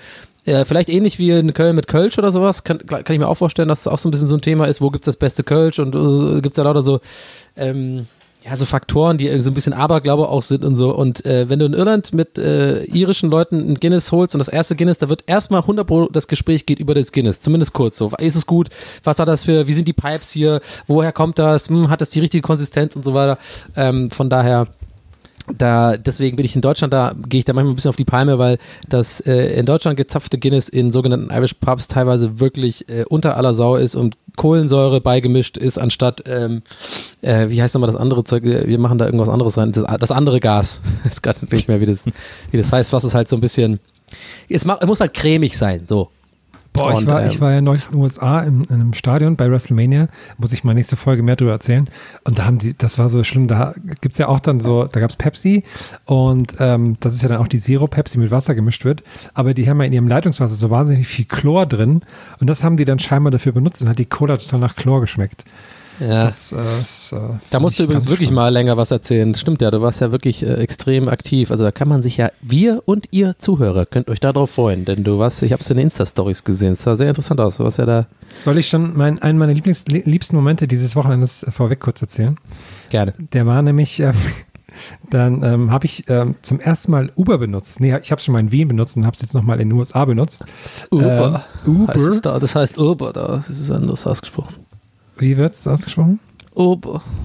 [0.46, 3.36] Äh, vielleicht ähnlich wie in Köln mit Kölsch oder sowas, kann, kann ich mir auch
[3.36, 5.18] vorstellen, dass es auch so ein bisschen so ein Thema ist, wo gibt es das
[5.18, 7.02] beste Kölsch und äh, gibt es ja lauter so,
[7.56, 8.08] ähm,
[8.48, 10.96] ja, so Faktoren, die irgendwie so ein bisschen Aberglaube auch sind und so.
[10.96, 14.48] Und äh, wenn du in Irland mit äh, irischen Leuten ein Guinness holst und das
[14.48, 17.98] erste Guinness, da wird erstmal 100 Pro das Gespräch geht über das Guinness, zumindest kurz
[17.98, 18.12] so.
[18.18, 18.70] Ist es gut?
[19.04, 20.62] Was hat das für, wie sind die Pipes hier?
[20.86, 21.68] Woher kommt das?
[21.68, 23.38] Hm, hat das die richtige Konsistenz und so weiter?
[23.76, 24.68] Ähm, von daher
[25.56, 28.06] da, deswegen bin ich in Deutschland, da gehe ich da manchmal ein bisschen auf die
[28.06, 28.58] Palme, weil
[28.90, 33.54] das äh, in Deutschland gezapfte Guinness in sogenannten Irish Pubs teilweise wirklich äh, unter aller
[33.54, 36.62] Sau ist und Kohlensäure beigemischt ist, anstatt, ähm,
[37.22, 40.12] äh, wie heißt nochmal das andere Zeug, wir machen da irgendwas anderes rein, das, das
[40.12, 42.06] andere Gas, ist gerade nicht mehr, wie das,
[42.52, 43.80] wie das heißt, was es halt so ein bisschen,
[44.50, 46.10] es, es muss halt cremig sein, so.
[46.78, 48.94] Boah, ich Und, war, ähm, ich war ja neulich in den USA im, in einem
[48.94, 51.90] Stadion bei WrestleMania, muss ich mal nächste Folge mehr drüber erzählen.
[52.24, 54.86] Und da haben die, das war so schlimm, da gibt es ja auch dann so,
[54.86, 55.64] da gab es Pepsi
[56.06, 59.04] und ähm, das ist ja dann auch die Zero-Pepsi mit Wasser gemischt wird.
[59.34, 62.02] Aber die haben ja in ihrem Leitungswasser so wahnsinnig viel Chlor drin
[62.40, 65.02] und das haben die dann scheinbar dafür benutzt und hat die Cola total nach Chlor
[65.02, 65.44] geschmeckt.
[66.00, 66.26] Ja.
[66.26, 67.18] Das, äh, ist, äh,
[67.50, 68.36] Da musst du übrigens wirklich schlimm.
[68.36, 69.34] mal länger was erzählen.
[69.36, 71.50] Stimmt ja, du warst ja wirklich äh, extrem aktiv.
[71.52, 75.04] Also da kann man sich ja, wir und ihr Zuhörer, könnt euch darauf freuen, denn
[75.04, 77.58] du warst, ich habe es in den Insta-Stories gesehen, es sah sehr interessant aus.
[77.58, 78.08] Du warst ja da
[78.42, 82.38] Soll ich schon mein, einen meiner Lieblings, liebsten Momente dieses Wochenendes äh, vorweg kurz erzählen?
[82.90, 83.14] gerne.
[83.34, 84.14] Der war nämlich, ähm,
[85.10, 87.80] dann ähm, habe ich ähm, zum ersten Mal Uber benutzt.
[87.80, 89.78] Nee, ich habe schon mal in Wien benutzt und habe es jetzt nochmal in den
[89.78, 90.46] USA benutzt.
[90.92, 91.44] Uber.
[91.66, 91.94] Ähm, Uber.
[91.94, 94.54] Heißt es da, das heißt Uber, da ist es anders ausgesprochen.
[95.20, 96.20] Wie wird es ausgesprochen?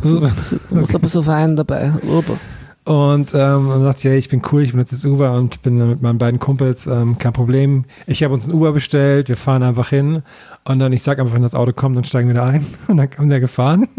[0.04, 1.92] Ein bisschen- muss ein bisschen Wein dabei.
[2.02, 2.38] Uber.
[2.84, 5.78] Und ähm, dann dachte ich, ja, ich bin cool, ich benutze jetzt Uber und bin
[5.90, 7.84] mit meinen beiden Kumpels, ähm, kein Problem.
[8.08, 10.22] Ich habe uns ein Uber bestellt, wir fahren einfach hin
[10.64, 12.96] und dann ich sage einfach, wenn das Auto kommt, dann steigen wir da ein und
[12.96, 13.86] dann kam der gefahren.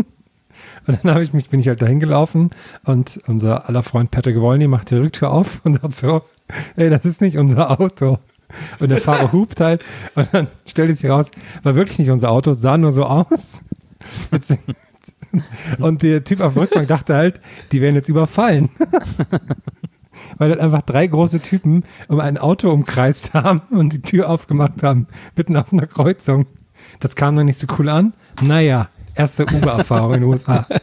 [0.85, 2.49] Und dann habe ich mich, bin ich halt dahin gelaufen
[2.83, 6.21] und unser aller Freund Patrick Wolny macht die Rücktür auf und sagt so,
[6.75, 8.19] ey, das ist nicht unser Auto.
[8.79, 9.83] Und der Fahrer hupt halt
[10.15, 11.31] und dann stellte sich raus,
[11.63, 13.61] war wirklich nicht unser Auto, sah nur so aus.
[15.79, 18.69] Und der Typ auf der Rückbank dachte halt, die werden jetzt überfallen.
[20.37, 24.83] Weil dann einfach drei große Typen um ein Auto umkreist haben und die Tür aufgemacht
[24.83, 26.45] haben, mitten auf einer Kreuzung.
[26.99, 28.13] Das kam dann nicht so cool an.
[28.41, 30.67] Naja, erste Uber-Erfahrung in den USA.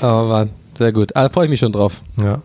[0.00, 1.14] Oh Mann, sehr gut.
[1.14, 2.00] Ah, freue ich mich schon drauf.
[2.22, 2.40] Ja,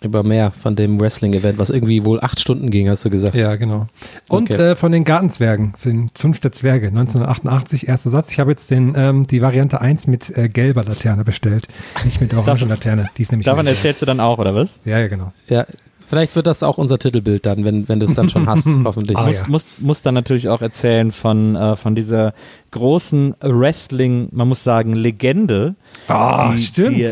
[0.00, 3.34] Über mehr von dem Wrestling-Event, was irgendwie wohl acht Stunden ging, hast du gesagt.
[3.34, 3.88] ja genau.
[4.28, 4.62] Und Okay.
[4.70, 8.30] äh, von den Gartenzwergen, für den Zunft der Zwerge, 1988, erster Satz.
[8.30, 11.66] Ich habe jetzt den, ähm, die Variante 1 mit äh, gelber Laterne bestellt,
[12.04, 13.10] nicht mit oranger Laterne.
[13.16, 14.78] Die ist nämlich Davon erzählst du dann auch, oder was?
[14.84, 15.32] Ja, ja, genau.
[15.48, 15.66] Ja,
[16.08, 19.16] Vielleicht wird das auch unser Titelbild dann, wenn, wenn du es dann schon hast, hoffentlich.
[19.18, 19.44] Ah, muss, ja.
[19.48, 22.32] muss, muss dann natürlich auch erzählen von, äh, von dieser
[22.70, 25.74] großen Wrestling, man muss sagen, Legende.
[26.08, 26.96] Ah, die, stimmt.
[26.96, 27.10] Die,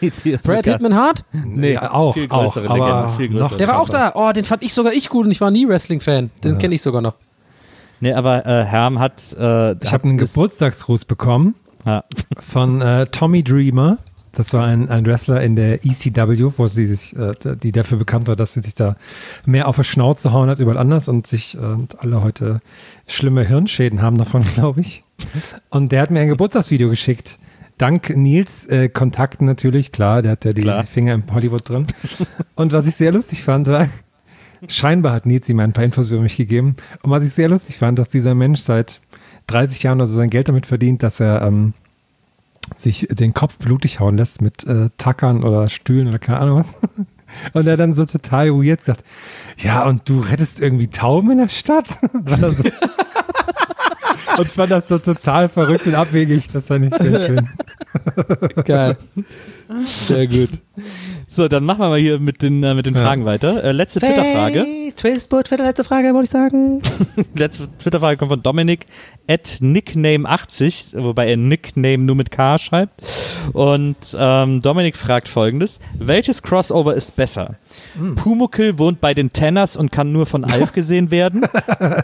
[0.00, 1.24] die, die Brad Hitman Hart?
[1.32, 3.50] Nee, Ja, auch, viel größere auch, Legende, aber viel größere.
[3.50, 4.12] noch Der war auch da.
[4.14, 6.30] Oh, den fand ich sogar ich gut und ich war nie Wrestling-Fan.
[6.44, 7.14] Den kenne ich sogar noch.
[8.00, 9.32] Nee, aber äh, Herm hat.
[9.38, 11.54] Äh, Ich habe einen Geburtstagsgruß bekommen
[11.86, 12.04] Ja.
[12.38, 13.98] von äh, Tommy Dreamer.
[14.32, 18.28] Das war ein, ein Wrestler in der ECW, wo sie sich, äh, die dafür bekannt
[18.28, 18.96] war, dass sie sich da
[19.46, 22.60] mehr auf die Schnauze hauen als überall anders und sich äh, und alle heute
[23.06, 25.04] schlimme Hirnschäden haben davon, glaube ich.
[25.70, 27.38] Und der hat mir ein Geburtstagsvideo geschickt.
[27.78, 30.86] Dank Nils äh, Kontakten natürlich, klar, der hat ja die Klar.
[30.86, 31.86] Finger im Hollywood drin.
[32.54, 33.88] Und was ich sehr lustig fand, war,
[34.68, 36.76] scheinbar hat Nils ihm ein paar Infos über mich gegeben.
[37.02, 39.00] Und was ich sehr lustig fand, dass dieser Mensch seit
[39.48, 41.74] 30 Jahren oder so sein Geld damit verdient, dass er ähm,
[42.74, 46.76] sich den Kopf blutig hauen lässt mit äh, Tackern oder Stühlen oder keine Ahnung was.
[47.54, 49.04] Und er dann so total weird gesagt,
[49.56, 51.88] ja, und du rettest irgendwie Tauben in der Stadt?
[52.26, 52.62] Er so.
[54.38, 56.50] und fand das so total verrückt und abwegig.
[56.52, 57.48] Das fand ich sehr schön.
[58.64, 58.96] Geil.
[59.86, 60.50] Sehr gut.
[61.34, 62.94] So, dann machen wir mal hier mit den, äh, mit den.
[62.94, 63.64] Fragen weiter.
[63.64, 64.66] Äh, letzte Twitter-Frage.
[64.66, 66.82] Hey, Twistboot für die letzte Frage, wollte ich sagen.
[67.34, 68.84] Letzte Twitter-Frage kommt von Dominik
[69.26, 73.02] at Nickname80, wobei er Nickname nur mit K schreibt.
[73.54, 77.56] Und ähm, Dominik fragt folgendes: Welches Crossover ist besser?
[78.16, 81.46] Pumuckl wohnt bei den Tenners und kann nur von Alf gesehen werden?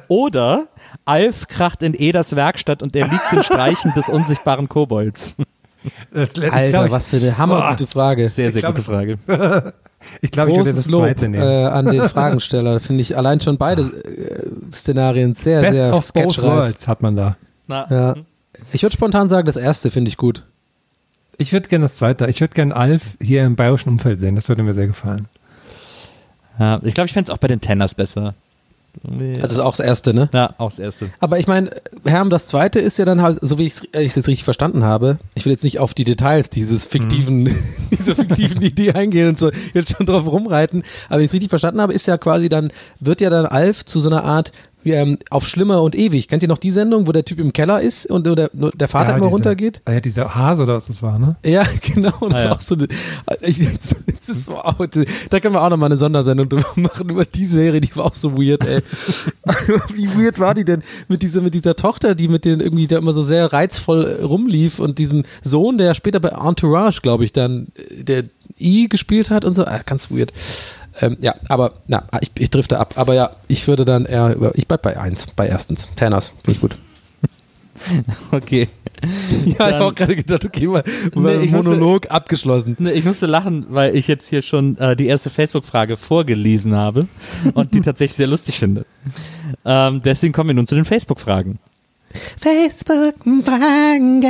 [0.09, 0.69] Oder
[1.05, 5.37] Alf kracht in Eders Werkstatt und er liegt den Streichen des unsichtbaren Kobolds?
[6.13, 8.29] Das, ich Alter, glaub, ich, was für eine hammergute Frage.
[8.29, 9.19] Sehr, sehr glaub, gute Frage.
[10.21, 11.43] Ich glaube, ich würde das Großes Lob zweite nehmen.
[11.43, 12.79] äh, an den Fragensteller.
[12.81, 16.45] Finde ich allein schon beide äh, Szenarien sehr, Best sehr of both sketchreif.
[16.57, 17.37] worlds hat man da.
[17.67, 18.15] Na, Ja.
[18.73, 20.45] Ich würde spontan sagen, das erste finde ich gut.
[21.37, 22.27] Ich würde gerne das zweite.
[22.29, 24.37] Ich würde gerne Alf hier im bayerischen Umfeld sehen.
[24.37, 25.27] Das würde mir sehr gefallen.
[26.61, 28.35] Ja, ich glaube, ich fände es auch bei den Tenners besser.
[29.03, 29.41] Nee.
[29.41, 30.29] Also ist auch das erste, ne?
[30.33, 31.11] ja, auch das erste.
[31.21, 31.71] Aber ich meine,
[32.05, 35.19] Herm, das zweite ist ja dann halt, so wie ich es jetzt richtig verstanden habe,
[35.35, 37.55] ich will jetzt nicht auf die Details dieses fiktiven,
[37.91, 41.51] dieser fiktiven Idee eingehen und so jetzt schon drauf rumreiten, aber wenn ich es richtig
[41.51, 44.53] verstanden habe, ist ja quasi dann, wird ja dann Alf zu so einer Art
[44.93, 46.29] ähm, auf Schlimmer und ewig.
[46.29, 48.71] Kennt ihr noch die Sendung, wo der Typ im Keller ist und nur der, nur
[48.71, 49.83] der Vater Ja, immer diese- runtergeht?
[49.85, 51.37] Ah, Ja, dieser Hase oder was das war, ne?
[51.45, 52.13] Ja, genau.
[52.29, 52.53] Das Ah, ist ja.
[52.53, 52.89] auch so eine,
[53.43, 53.59] ich,
[54.27, 54.75] das ist wow,
[55.31, 58.15] da können wir auch nochmal eine Sondersendung drüber machen, über die Serie, die war auch
[58.15, 58.81] so weird, ey.
[59.95, 62.99] Wie weird war die denn mit dieser, mit dieser Tochter, die mit denen irgendwie da
[62.99, 67.33] immer so sehr reizvoll äh, rumlief und diesem Sohn, der später bei Entourage, glaube ich,
[67.33, 68.25] dann äh, der
[68.61, 70.33] I gespielt hat und so, ah, ganz weird.
[71.01, 72.95] Ähm, ja, aber na, ich, ich drifte ab.
[72.97, 75.89] Aber ja, ich würde dann eher, über- ich bleib bei eins, bei erstens.
[75.97, 76.77] Tanners, finde ich gut.
[78.33, 78.69] Okay.
[79.45, 80.83] Ja, ich habe auch gerade gedacht, okay, mal,
[81.15, 82.75] Nee, ich musste- Monolog abgeschlossen.
[82.81, 87.07] Ne, ich musste lachen, weil ich jetzt hier schon äh, die erste Facebook-Frage vorgelesen habe
[87.55, 88.85] und die tatsächlich sehr lustig finde.
[89.65, 91.61] Ähm, deswegen kommen wir nun zu den Facebook-Fragen.
[92.41, 94.25] Facebook-Fragen.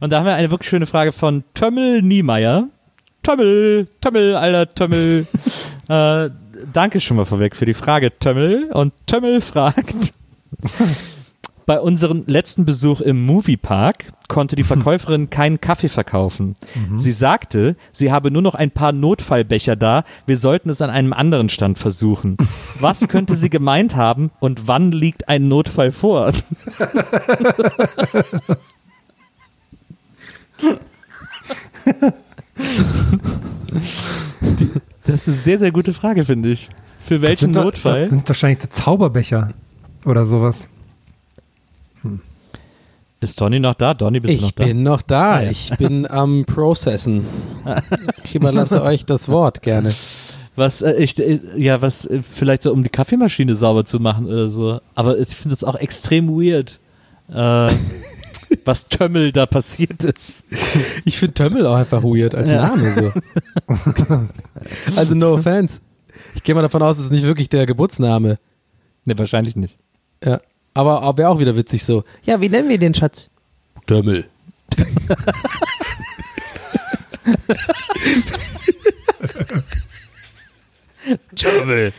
[0.00, 2.68] Und da haben wir eine wirklich schöne Frage von Tömmel Niemeyer.
[3.24, 5.26] Tömmel, Tömmel, alter Tömmel.
[5.88, 6.30] äh,
[6.72, 8.70] danke schon mal vorweg für die Frage, Tömmel.
[8.72, 10.12] Und Tömmel fragt,
[11.66, 16.56] bei unserem letzten Besuch im Moviepark konnte die Verkäuferin keinen Kaffee verkaufen.
[16.96, 21.14] Sie sagte, sie habe nur noch ein paar Notfallbecher da, wir sollten es an einem
[21.14, 22.36] anderen Stand versuchen.
[22.78, 26.30] Was könnte sie gemeint haben und wann liegt ein Notfall vor?
[34.58, 34.70] Die,
[35.04, 36.68] das ist eine sehr, sehr gute Frage, finde ich.
[37.04, 38.02] Für Das welchen sind doch- Notfall?
[38.02, 39.52] Das sind wahrscheinlich so Zauberbecher
[40.06, 40.68] oder sowas.
[43.20, 43.94] Ist Donny noch da?
[43.94, 44.64] Donny, bist du noch Ich da?
[44.64, 45.32] bin noch da.
[45.36, 45.50] Ah, ja.
[45.50, 47.24] Ich bin am Processen.
[48.22, 49.94] Ich überlasse euch das Wort gerne.
[50.56, 54.26] Was, äh, ich, äh, ja, was, äh, vielleicht so, um die Kaffeemaschine sauber zu machen
[54.26, 54.80] oder so.
[54.94, 56.80] Aber ich finde es auch extrem weird,
[57.32, 57.72] äh,
[58.64, 60.44] was Tömmel da passiert ist.
[61.04, 62.68] Ich finde Tömmel auch einfach weird als Ja.
[62.68, 63.12] Name so.
[64.96, 65.80] also no offense.
[66.34, 68.38] Ich gehe mal davon aus, es ist nicht wirklich der Geburtsname.
[69.04, 69.76] Ne, wahrscheinlich nicht.
[70.24, 70.40] Ja.
[70.74, 72.04] Aber, aber wäre auch wieder witzig so.
[72.24, 73.28] Ja, wie nennen wir den Schatz?
[73.86, 74.26] Tömmel.
[81.36, 81.92] Tömmel.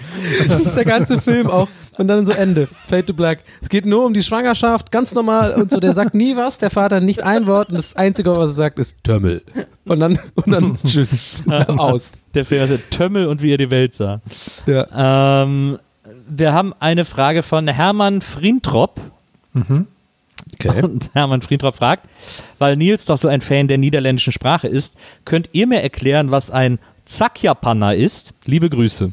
[0.48, 1.68] Das ist der ganze Film auch.
[1.98, 2.68] Und dann so Ende.
[2.88, 3.40] Fade to Black.
[3.62, 5.54] Es geht nur um die Schwangerschaft, ganz normal.
[5.54, 7.70] Und so, der sagt nie was, der Vater nicht ein Wort.
[7.70, 9.42] Und das Einzige, was er sagt, ist Tömmel.
[9.86, 11.36] Und dann, und dann tschüss.
[11.48, 12.14] Aus.
[12.34, 14.22] Der Film heißt Tömmel und wie er die Welt sah.
[14.66, 15.44] Ja.
[15.44, 15.80] Ähm,
[16.28, 19.00] wir haben eine Frage von Hermann Frientrop.
[20.54, 20.82] Okay.
[20.84, 22.08] Und Hermann Friedrich fragt,
[22.60, 26.52] weil Nils doch so ein Fan der niederländischen Sprache ist, könnt ihr mir erklären, was
[26.52, 29.12] ein Zack-Japaner ist, liebe Grüße.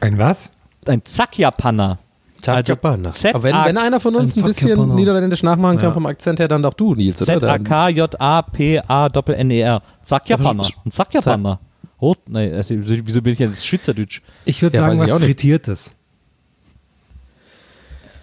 [0.00, 0.50] Ein was?
[0.88, 1.98] Ein Zack-Japaner.
[2.46, 3.08] Also Japaner.
[3.10, 4.94] Z- Aber wenn, wenn einer von uns ein ein bisschen Zack-Japaner.
[4.94, 5.92] niederländisch nachmachen kann Ja.
[5.94, 7.40] vom Akzent her, dann doch du, Nils, oder?
[7.40, 9.82] Dann- Z-A-K-J-A-P-A-N-E-R.
[10.02, 10.64] Zack-Japaner.
[10.84, 11.58] Ein Zack-Japaner.
[12.02, 14.20] Rot, nee, also, wieso bin ich jetzt Schweizerdeutsch?
[14.44, 15.10] Ich würde Ja, sagen, was.
[15.10, 15.94] Frittiertes.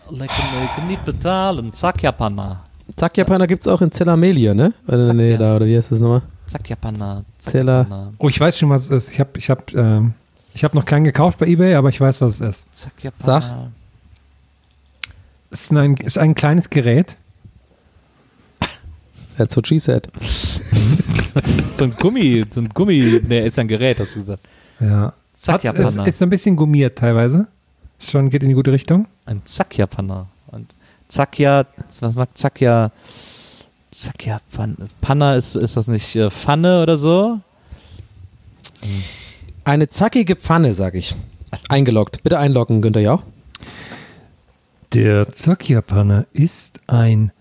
[0.09, 1.71] Lecker, lecker, nicht bezahlen.
[1.73, 2.61] Zack-Japaner.
[2.97, 4.73] Zack Japaner gibt es auch in Zellamelia, ne?
[4.85, 6.23] Oder Zack, nee, da, oder wie heißt das nochmal?
[6.47, 7.23] Zack-Japaner.
[7.37, 8.11] Zack-Japaner.
[8.17, 9.13] Oh, ich weiß schon, was es ist.
[9.13, 10.13] Ich habe ich hab, ähm,
[10.53, 12.75] ich hab noch keinen gekauft bei Ebay, aber ich weiß, was es ist.
[12.75, 13.71] Zack-Japaner.
[15.49, 17.17] Es ist ein, ist ein kleines Gerät.
[19.37, 20.09] That's what she said.
[21.77, 24.47] So ein Gummi, so ein Gummi, ne, ist ein Gerät, hast du gesagt.
[24.81, 25.13] Ja.
[25.47, 27.47] Hat, ist, ist so ein bisschen gummiert teilweise.
[27.97, 29.07] Ist schon, geht in die gute Richtung.
[29.25, 30.27] Ein Zack-Japaner.
[30.47, 30.75] Und
[31.07, 31.65] Zack-Ja,
[32.01, 32.91] was macht Zack-Ja?
[33.91, 37.39] Zack-Ja, Pan Panna, ist, ist das nicht äh, Pfanne oder so?
[39.63, 41.15] Eine zackige Pfanne, sag ich.
[41.69, 42.23] Eingeloggt.
[42.23, 43.23] Bitte einloggen, Günther Jauch.
[44.93, 47.31] Der Zack-Japaner ist ein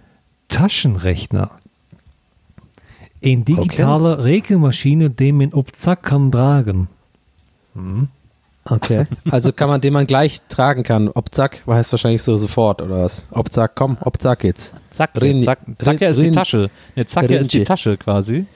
[0.48, 1.50] Taschenrechner.
[3.24, 6.88] Eine digitale Rechenmaschine, die man auf Zack kann tragen.
[8.64, 9.06] Okay.
[9.30, 11.09] Also kann man, den man gleich tragen kann.
[11.09, 13.28] Ob zack, heißt wahrscheinlich so sofort oder was?
[13.33, 14.74] Ob zack, komm, ob zack jetzt.
[14.90, 16.70] Zack, Rin- Zack, Zack ist die Tasche.
[16.94, 17.64] Ne, Zack ist die.
[17.64, 18.46] Tasche quasi.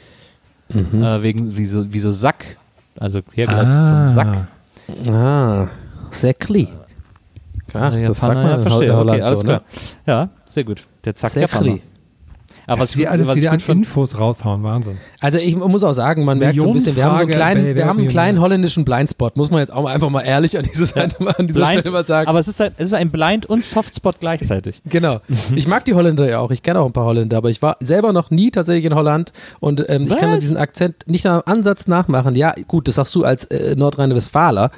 [0.68, 1.02] Mhm.
[1.02, 2.56] Äh, wegen, wie so, wie so Sack.
[2.98, 4.46] Also hergeleitet vom Sack.
[5.08, 5.66] Ah,
[6.10, 6.68] Säckli.
[7.68, 8.96] Klar, Also das sagt man ja, verstehe.
[8.96, 9.44] Okay, so, alles ne?
[9.44, 9.62] klar.
[10.06, 10.82] Ja, sehr gut.
[11.04, 11.78] Der Zack Japaner.
[12.66, 14.96] Aber Was was, wir alles was wieder an Infos raushauen, Wahnsinn.
[15.20, 17.74] Also ich muss auch sagen, man merkt so ein bisschen, wir haben so einen kleinen,
[17.74, 20.64] wir haben einen kleinen holländischen Blindspot, muss man jetzt auch mal einfach mal ehrlich an
[20.64, 22.28] dieser Seite mal an dieser Blind, Stelle mal sagen.
[22.28, 24.82] aber es ist, ein, es ist ein Blind- und Softspot gleichzeitig.
[24.94, 25.20] Genau.
[25.56, 26.50] Ich mag die Holländer ja auch.
[26.52, 29.32] Ich kenne auch ein paar Holländer, aber ich war selber noch nie tatsächlich in Holland
[29.60, 32.36] und ähm, ich kann diesen Akzent nicht am Ansatz nachmachen.
[32.36, 34.70] Ja, gut, das sagst du als äh, Nordrhein-Westfaler.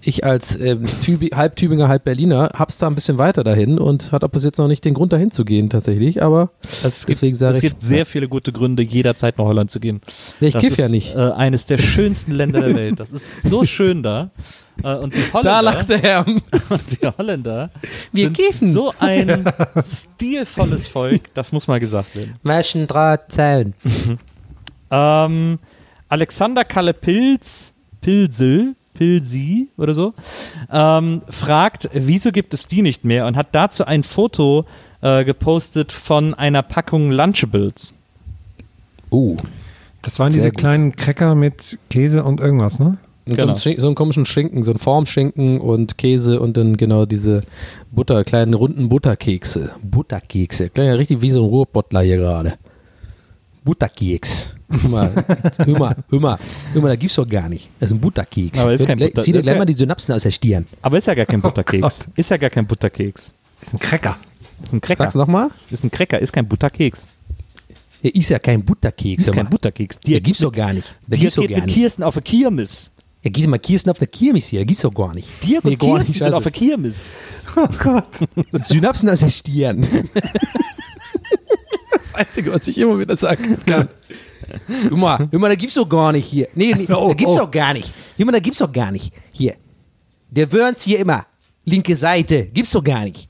[0.00, 4.12] Ich als ähm, Tübi, halb Tübinger, halb Berliner hab's da ein bisschen weiter dahin und
[4.12, 6.22] hat auch bis jetzt noch nicht den Grund dahin zu gehen tatsächlich.
[6.22, 6.50] Aber
[6.84, 9.80] Es Deswegen gibt, sag es ich- gibt sehr viele gute Gründe, jederzeit nach Holland zu
[9.80, 10.00] gehen.
[10.40, 11.14] Ich Das kiff ist, ja nicht.
[11.14, 13.00] Äh, eines der schönsten Länder der Welt.
[13.00, 14.30] Das ist so schön da.
[14.82, 16.26] Äh, und die Holländer, da lacht der Herr.
[16.68, 17.70] und die Holländer
[18.12, 18.70] Wir sind kiffen.
[18.72, 19.44] so ein
[19.82, 21.32] stilvolles Volk.
[21.34, 22.36] Das muss mal gesagt werden.
[22.42, 23.74] Maschendrahtzellen.
[24.90, 25.58] Ähm,
[26.08, 30.14] Alexander Kalle Pilz, Pilsel, Pilsi oder so,
[30.70, 34.66] ähm, fragt, wieso gibt es die nicht mehr und hat dazu ein Foto
[35.04, 37.94] äh, gepostet von einer Packung Lunchables.
[39.12, 39.36] Uh.
[40.02, 40.58] Das waren diese gut.
[40.58, 42.98] kleinen Cracker mit Käse und irgendwas, ne?
[43.26, 43.54] Und Genau.
[43.56, 47.42] so, einen, so einen komischen Schinken, so einen Formschinken und Käse und dann genau diese
[47.90, 49.70] Butter, kleinen runden Butterkekse.
[49.82, 50.68] Butterkekse.
[50.68, 52.54] Klingt ja richtig wie so ein Ruhrbottler hier gerade.
[53.64, 54.54] Butterkeks.
[54.82, 55.12] Hör mal,
[55.64, 56.38] hör mal, hör mal,
[56.74, 57.70] hör mal, da gibt's doch gar nicht.
[57.80, 58.58] Das ist ein Butterkeks.
[58.58, 60.66] Aber ist kein Butter- Zieh dir gleich ja- mal die Synapsen aus der Stirn.
[60.82, 62.06] Aber ist ja gar kein Butterkeks.
[62.16, 63.32] Ist ja gar kein Butterkeks.
[63.62, 64.18] Ist ein Cracker.
[64.62, 65.04] Ist ein Cracker.
[65.04, 65.50] Sag's nochmal.
[65.70, 67.08] Ist ein Cracker, ist kein Butterkeks.
[68.02, 69.24] Ja, ist ja kein Butterkeks.
[69.24, 69.48] Ist kein.
[69.48, 69.98] Butterkeks.
[70.00, 70.94] Der gibt's doch gar nicht.
[71.06, 71.74] Der gibt's doch gar nicht.
[71.74, 72.92] Kirsten auf der Kirmes.
[73.22, 74.60] Ja, gieß mal Kirsten auf der Kirmes hier.
[74.60, 75.28] Der gibt's doch gar nicht.
[75.42, 76.60] Dir Nee, Kirsten nicht, sind auf scheiße.
[76.60, 77.16] der Kirmes.
[78.52, 79.80] Synapsen aus der Stirn.
[81.92, 83.88] das Einzige, was ich immer wieder sagen kann.
[84.90, 84.96] Hör
[85.38, 86.48] mal, da gibt's doch gar nicht hier.
[86.54, 87.38] Nee, nee Oh, da gibt's oh.
[87.38, 87.94] doch gar nicht.
[88.18, 89.12] Mal, da gibt's doch gar nicht.
[89.32, 89.54] Hier.
[90.30, 91.24] Der Wörns hier immer.
[91.64, 92.46] Linke Seite.
[92.52, 93.28] Gibt's doch gar nicht.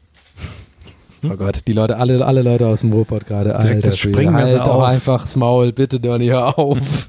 [1.30, 3.50] Oh Gott, die Leute, alle, alle Leute aus dem Ruhrpott gerade.
[3.50, 4.84] Direkt Alter, das Springmesser halt doch auf.
[4.84, 7.08] einfach das Maul, bitte, Donny, hör auf.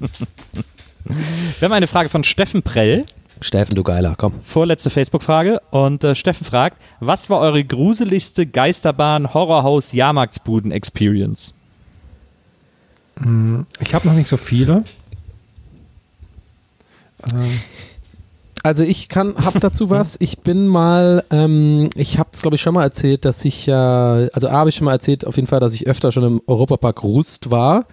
[1.04, 3.02] Wir haben eine Frage von Steffen Prell.
[3.40, 4.32] Steffen, du Geiler, komm.
[4.44, 5.60] Vorletzte Facebook-Frage.
[5.70, 11.52] Und äh, Steffen fragt, was war eure gruseligste Geisterbahn, Horrorhaus, Jahrmarktsbuden-Experience?
[13.80, 14.84] Ich habe noch nicht so viele.
[17.32, 17.60] Ähm,
[18.66, 20.16] Also ich kann, hab dazu was.
[20.18, 24.26] Ich bin mal, ähm, ich habe es glaube ich schon mal erzählt, dass ich ja,
[24.32, 26.42] also A habe ich schon mal erzählt, auf jeden Fall, dass ich öfter schon im
[26.48, 27.86] Europapark Rust war.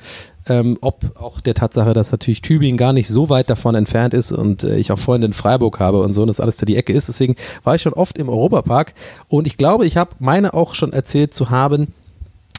[0.48, 4.32] Ähm, ob auch der Tatsache, dass natürlich Tübingen gar nicht so weit davon entfernt ist
[4.32, 6.76] und äh, ich auch Freunde in Freiburg habe und so und das alles da die
[6.76, 7.08] Ecke ist.
[7.08, 8.96] Deswegen war ich schon oft im Europapark
[9.28, 11.94] und ich glaube, ich habe meine auch schon erzählt zu haben,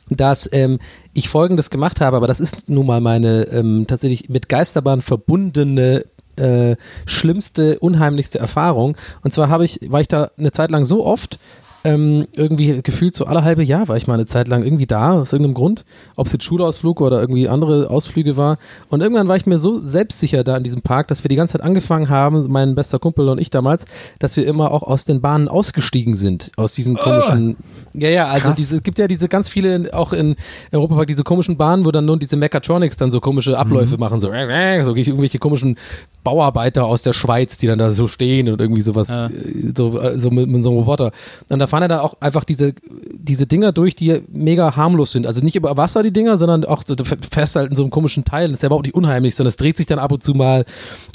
[0.08, 0.78] dass ähm,
[1.14, 6.04] ich Folgendes gemacht habe, aber das ist nun mal meine ähm, tatsächlich mit Geisterbahn verbundene
[6.36, 8.96] äh, schlimmste, unheimlichste Erfahrung.
[9.22, 11.38] Und zwar habe ich, war ich da eine Zeit lang so oft,
[11.84, 15.12] ähm, irgendwie gefühlt so alle halbe Jahr war ich mal eine Zeit lang irgendwie da,
[15.12, 15.84] aus irgendeinem Grund,
[16.16, 18.56] ob es jetzt Schulausflug oder irgendwie andere Ausflüge war.
[18.88, 21.52] Und irgendwann war ich mir so selbstsicher da in diesem Park, dass wir die ganze
[21.52, 23.84] Zeit angefangen haben, mein bester Kumpel und ich damals,
[24.18, 27.56] dass wir immer auch aus den Bahnen ausgestiegen sind, aus diesen komischen,
[27.92, 28.56] ja, ja, also Krass.
[28.56, 30.36] diese, es gibt ja diese ganz viele, auch in
[30.72, 34.28] Europapark, diese komischen Bahnen, wo dann nun diese Mechatronics dann so komische Abläufe machen, so,
[34.28, 35.76] so irgendwelche komischen
[36.22, 39.26] Bauarbeiter aus der Schweiz, die dann da so stehen und irgendwie sowas, Ja.
[39.26, 41.12] äh, so, äh, so mit, mit so einem Roboter.
[41.50, 42.72] Und da fahren ja dann auch einfach diese,
[43.12, 45.26] diese Dinger durch, die mega harmlos sind.
[45.26, 48.24] Also nicht über Wasser die Dinger, sondern auch so, fährst halt in so einem komischen
[48.24, 48.46] Teil.
[48.46, 50.64] Das ist ja überhaupt nicht unheimlich, sondern es dreht sich dann ab und zu mal.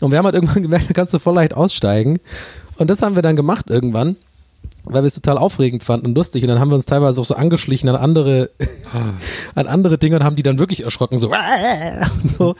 [0.01, 2.19] Und wir haben halt irgendwann gemerkt, da kannst du voll leicht aussteigen.
[2.77, 4.17] Und das haben wir dann gemacht irgendwann
[4.83, 6.43] weil wir es total aufregend fanden und lustig.
[6.43, 8.49] Und dann haben wir uns teilweise auch so angeschlichen an andere,
[9.55, 11.29] an andere Dinge und haben die dann wirklich erschrocken, so.
[11.29, 11.35] und
[12.37, 12.55] so.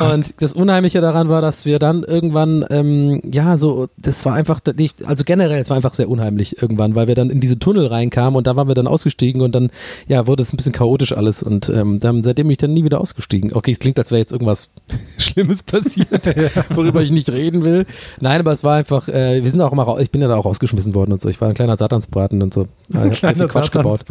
[0.00, 4.60] und das Unheimliche daran war, dass wir dann irgendwann, ähm, ja, so, das war einfach,
[5.06, 8.36] also generell, es war einfach sehr unheimlich irgendwann, weil wir dann in diese Tunnel reinkamen
[8.36, 9.70] und da waren wir dann ausgestiegen und dann,
[10.06, 12.84] ja, wurde es ein bisschen chaotisch alles und ähm, dann, seitdem bin ich dann nie
[12.84, 13.52] wieder ausgestiegen.
[13.52, 14.70] Okay, es klingt, als wäre jetzt irgendwas
[15.18, 16.34] Schlimmes passiert,
[16.70, 17.86] worüber ich nicht reden will.
[18.20, 20.44] Nein, aber es war einfach, äh, wir sind auch mal, ich bin ja da auch
[20.44, 21.28] rausgeschmissen worden und so.
[21.28, 22.68] Ich war ein kleiner Satansbraten und so.
[22.92, 24.04] Ja, ich hab sehr viel Quatsch gebaut.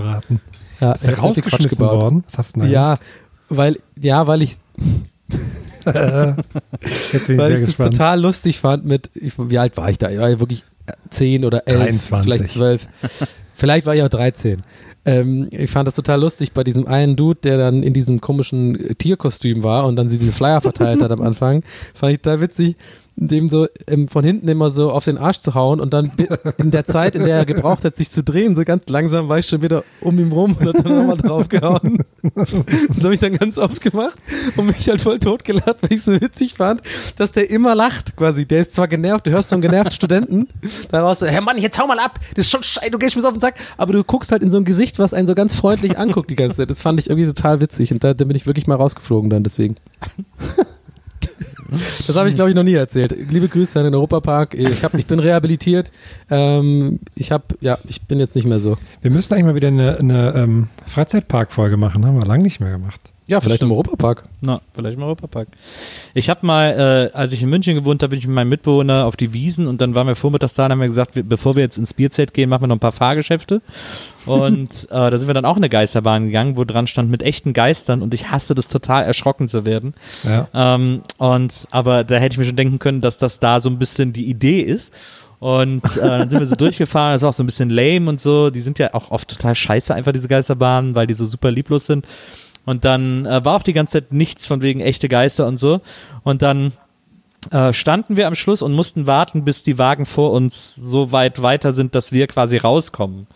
[0.80, 2.00] Ja, Ist der rausgeschmissen gebaut.
[2.02, 2.24] worden?
[2.28, 2.98] Was hast du denn da Ja,
[3.50, 4.58] weil, ja, weil ich?
[7.14, 7.94] Jetzt bin ich weil ich das gespannt.
[7.94, 10.10] total lustig fand mit, ich, wie alt war ich da?
[10.10, 10.66] Ich war ja wirklich
[11.10, 12.24] 10 oder 11, 23.
[12.24, 12.88] vielleicht 12.
[13.56, 14.64] vielleicht war ich auch 13.
[15.06, 18.96] Ähm, ich fand das total lustig bei diesem einen Dude, der dann in diesem komischen
[18.98, 21.64] Tierkostüm war und dann sie diese Flyer verteilt hat am Anfang.
[21.94, 22.76] Fand ich total witzig,
[23.18, 26.12] dem so ähm, von hinten immer so auf den Arsch zu hauen und dann
[26.58, 29.40] in der Zeit, in der er gebraucht hat, sich zu drehen, so ganz langsam war
[29.40, 32.00] ich schon wieder um ihn rum und hat dann nochmal draufgehauen.
[32.38, 34.18] Das habe ich dann ganz oft gemacht
[34.58, 36.82] und mich halt voll totgelacht, weil ich so witzig fand,
[37.16, 38.46] dass der immer lacht quasi.
[38.46, 40.48] Der ist zwar genervt, du hörst so einen genervten Studenten,
[40.92, 43.22] daraus so, hey Mann, jetzt hau mal ab, das ist schon scheiße, du gehst mir
[43.22, 45.36] so auf den Sack, aber du guckst halt in so ein Gesicht, was einen so
[45.36, 46.70] ganz freundlich anguckt die ganze Zeit.
[46.70, 49.44] Das fand ich irgendwie total witzig und da, da bin ich wirklich mal rausgeflogen dann
[49.44, 49.78] deswegen.
[52.06, 53.16] Das habe ich, glaube ich, noch nie erzählt.
[53.30, 54.54] Liebe Grüße an den Europapark.
[54.54, 55.92] Ich, hab, ich bin rehabilitiert.
[56.30, 58.78] Ähm, ich habe, ja, ich bin jetzt nicht mehr so.
[59.02, 62.06] Wir müssen eigentlich mal wieder eine, eine ähm, Freizeitpark-Folge machen.
[62.06, 63.02] Haben wir lange nicht mehr gemacht.
[63.28, 64.24] Ja, vielleicht im Europapark.
[64.40, 65.50] Na, vielleicht im Europapark.
[66.14, 69.06] Ich habe mal, äh, als ich in München gewohnt habe, bin ich mit meinem Mitbewohner
[69.06, 71.56] auf die Wiesen und dann waren wir vormittags da und haben wir gesagt, wir, bevor
[71.56, 73.62] wir jetzt ins Bierzelt gehen, machen wir noch ein paar Fahrgeschäfte.
[74.26, 77.24] Und äh, da sind wir dann auch in eine Geisterbahn gegangen, wo dran stand mit
[77.24, 79.94] echten Geistern und ich hasse das total erschrocken zu werden.
[80.26, 80.50] Ja.
[80.54, 83.80] Ähm, und aber da hätte ich mir schon denken können, dass das da so ein
[83.80, 84.94] bisschen die Idee ist.
[85.40, 88.20] Und äh, dann sind wir so durchgefahren, das ist auch so ein bisschen lame und
[88.20, 88.50] so.
[88.50, 91.86] Die sind ja auch oft total scheiße, einfach diese Geisterbahnen, weil die so super lieblos
[91.86, 92.06] sind.
[92.68, 95.80] Und dann äh, war auch die ganze Zeit nichts von wegen echte Geister und so.
[96.24, 96.74] Und dann
[97.50, 101.42] äh, standen wir am Schluss und mussten warten, bis die Wagen vor uns so weit
[101.42, 103.28] weiter sind, dass wir quasi rauskommen.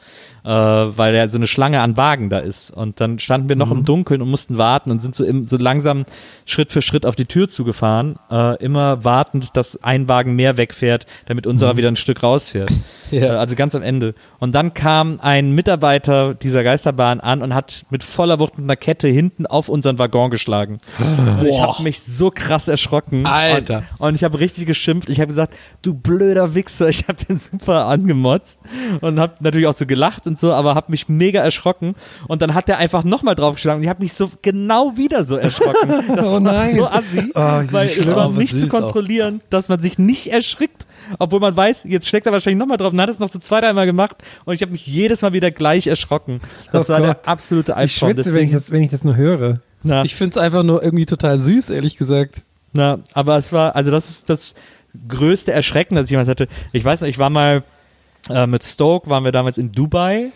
[0.44, 2.72] Äh, weil ja so eine Schlange an Wagen da ist.
[2.72, 5.58] Und dann standen wir noch im Dunkeln und mussten warten und sind so, im, so
[5.58, 6.06] langsam
[6.46, 11.06] Schritt für Schritt auf die Tür zugefahren, äh, immer wartend, dass ein Wagen mehr wegfährt,
[11.28, 12.72] damit unserer wieder ein Stück rausfährt.
[13.12, 13.26] Ja.
[13.26, 14.16] Äh, also ganz am Ende.
[14.40, 18.78] Und dann kam ein Mitarbeiter dieser Geisterbahn an und hat mit voller Wucht mit einer
[18.78, 20.80] Kette hinten auf unseren Waggon geschlagen.
[21.18, 23.26] Und ich habe mich so krass erschrocken.
[23.26, 23.84] Alter.
[23.98, 25.10] Und, und ich habe richtig geschimpft.
[25.10, 26.88] Ich habe gesagt, du blöder Wichser.
[27.02, 28.62] Ich habe den super angemotzt
[29.02, 31.96] und habe natürlich auch so gelacht und so, aber habe mich mega erschrocken.
[32.28, 35.38] Und dann hat er einfach nochmal draufgeschlagen und ich habe mich so genau wieder so
[35.38, 35.90] erschrocken.
[36.16, 36.76] Das Oh war nein.
[36.76, 37.40] so assi, Oh,
[37.72, 38.80] weil es war nicht zu süß auch.
[38.80, 40.88] kontrollieren, dass man sich nicht erschrickt,
[41.20, 43.62] obwohl man weiß, jetzt schlägt er wahrscheinlich nochmal drauf und hat es noch so zwei,
[43.62, 46.42] dreimal gemacht und ich habe mich jedes Mal wieder gleich erschrocken.
[46.72, 47.28] Das Oh war der Gott.
[47.28, 48.10] absolute Ich Albtraum.
[48.16, 49.60] schwitze, wenn ich, das, wenn ich das nur höre.
[49.84, 52.42] na, Ich finde es einfach nur irgendwie total süß, ehrlich gesagt.
[52.74, 54.56] na, aber es war, also das ist das
[55.08, 56.48] größte Erschrecken, das ich jemals hatte.
[56.74, 57.64] Ich weiß noch, ich war mal
[58.30, 60.32] äh, mit Stoke, waren wir damals in Dubai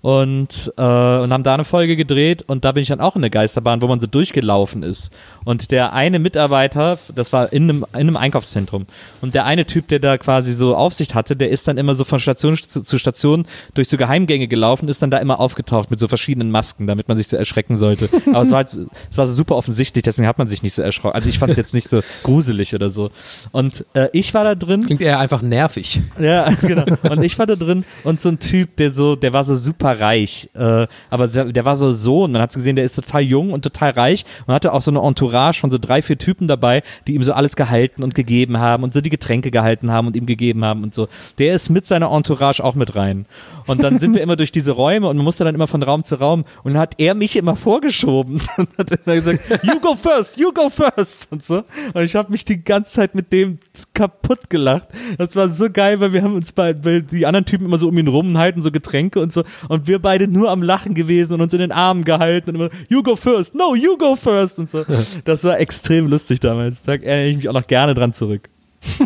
[0.00, 3.22] und, äh, und haben da eine Folge gedreht und da bin ich dann auch in
[3.22, 5.12] der Geisterbahn, wo man so durchgelaufen ist.
[5.44, 8.86] Und der eine Mitarbeiter, das war in einem, in einem Einkaufszentrum,
[9.20, 12.04] und der eine Typ, der da quasi so Aufsicht hatte, der ist dann immer so
[12.04, 16.00] von Station zu, zu Station durch so Geheimgänge gelaufen, ist dann da immer aufgetaucht mit
[16.00, 18.08] so verschiedenen Masken, damit man sich so erschrecken sollte.
[18.28, 18.78] Aber es war, halt,
[19.10, 21.14] es war so super offensichtlich, deswegen hat man sich nicht so erschrocken.
[21.14, 23.10] Also ich fand es jetzt nicht so gruselig oder so.
[23.52, 26.00] Und äh, ich war da drin Klingt eher einfach nervig.
[26.18, 26.84] ja, genau.
[27.02, 30.00] Und ich war da drin und so ein Typ, der so, der war so super
[30.00, 32.32] reich, äh, aber der, war so Sohn.
[32.32, 35.00] Dann hat gesehen, der ist total jung und total reich und hatte auch so eine
[35.00, 38.82] Entourage von so drei, vier Typen dabei, die ihm so alles gehalten und gegeben haben
[38.82, 41.08] und so die Getränke gehalten haben und ihm gegeben haben und so.
[41.38, 43.26] Der ist mit seiner Entourage auch mit rein.
[43.66, 46.04] Und dann sind wir immer durch diese Räume und man musste dann immer von Raum
[46.04, 49.96] zu Raum und dann hat er mich immer vorgeschoben und hat immer gesagt, you go
[49.96, 51.62] first, you go first und so.
[51.92, 53.58] Und ich habe mich die ganze Zeit mit dem
[53.92, 54.88] kaputt gelacht.
[55.18, 57.88] Das war so geil, weil wir haben uns bei, weil die anderen Typen immer so
[57.88, 60.94] um ihn rum und halten so Getränke und so und wir beide nur am Lachen
[60.94, 64.16] gewesen und uns in den Armen gehalten und immer, you go first, no, you go
[64.16, 64.84] first und so.
[65.24, 66.82] Das war extrem lustig damals.
[66.82, 68.48] Da erinnere ich mich auch noch gerne dran zurück.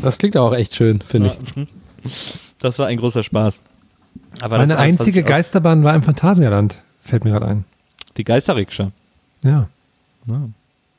[0.03, 1.37] Das klingt auch echt schön, finde
[2.05, 2.49] ich.
[2.59, 3.61] Das war ein großer Spaß.
[4.43, 6.83] Aber Meine was einzige Geisterbahn war im Phantasialand.
[7.03, 7.65] Fällt mir gerade ein.
[8.17, 8.93] Die Geisterrikscha.
[9.45, 9.69] Ja.
[10.27, 10.49] Ja.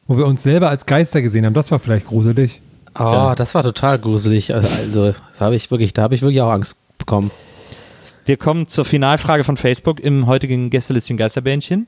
[0.08, 1.54] Wo wir uns selber als Geister gesehen haben.
[1.54, 2.62] Das war vielleicht gruselig.
[3.00, 3.36] Oh, Tja.
[3.36, 4.54] das war total gruselig.
[4.54, 7.32] Also, also das habe ich wirklich, da habe ich wirklich auch Angst bekommen.
[8.26, 11.88] Wir kommen zur Finalfrage von Facebook im heutigen Gästelistchen Geisterbähnchen.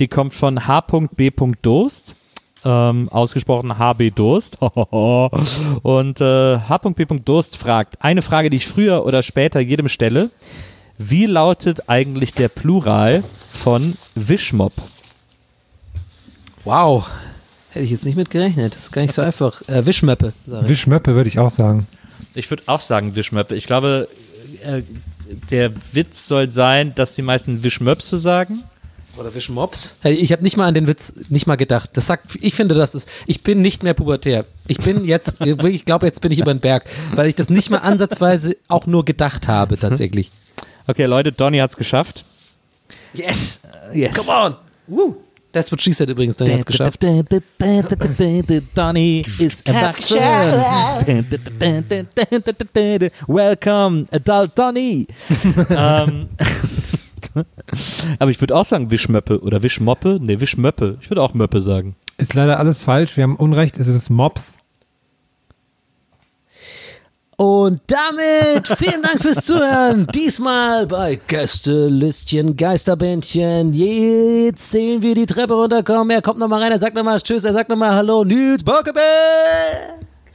[0.00, 1.30] Die kommt von H.B.
[1.60, 2.16] Durst.
[2.64, 4.58] Ähm, ausgesprochen HB Durst.
[4.60, 7.04] Und äh, H.B.
[7.24, 10.30] Durst fragt, eine Frage, die ich früher oder später jedem stelle.
[10.98, 14.74] Wie lautet eigentlich der Plural von Wischmopp?
[16.64, 17.10] Wow.
[17.70, 18.74] Hätte ich jetzt nicht mit gerechnet.
[18.74, 19.62] Das ist gar nicht so einfach.
[19.68, 20.32] Äh, Wischmöppe.
[20.46, 21.88] Wischmöppe würde ich auch sagen.
[22.34, 23.56] Ich würde auch sagen Wischmöppe.
[23.56, 24.08] Ich glaube,
[24.64, 24.82] äh,
[25.50, 28.62] der Witz soll sein, dass die meisten Wischmöpse sagen.
[29.16, 29.96] Oder Wischmops.
[30.00, 31.90] Hey, ich habe nicht mal an den Witz nicht mal gedacht.
[31.94, 34.46] Das sagt, ich finde, das ist, ich bin nicht mehr pubertär.
[34.68, 37.68] Ich bin jetzt, ich glaube, jetzt bin ich über den Berg, weil ich das nicht
[37.68, 40.30] mal ansatzweise auch nur gedacht habe, tatsächlich.
[40.86, 42.24] Okay, Leute, Donny hat's geschafft.
[43.12, 43.60] Yes!
[43.92, 44.14] Yes.
[44.14, 44.56] Come on!
[44.86, 45.16] Woo!
[45.52, 47.02] That's what she said übrigens, Donny hat's geschafft.
[48.74, 50.18] Donny ist erwachsen.
[53.28, 55.06] Welcome, Adult Donny.
[55.68, 56.28] ähm,
[58.18, 60.18] aber ich würde auch sagen Wischmöppe oder Wischmoppe.
[60.20, 60.98] Ne, Wischmöppe.
[61.00, 61.96] Ich würde auch Möppe sagen.
[62.18, 63.16] Ist leider alles falsch.
[63.16, 63.78] Wir haben Unrecht.
[63.78, 64.58] Es ist Mops.
[67.42, 70.06] Und damit vielen Dank fürs Zuhören.
[70.14, 73.72] Diesmal bei Gästelistchen Geisterbändchen.
[73.72, 76.10] Jetzt sehen wir die Treppe runterkommen.
[76.10, 79.00] Er kommt nochmal rein, er sagt nochmal Tschüss, er sagt nochmal Hallo, Nils Bockebe.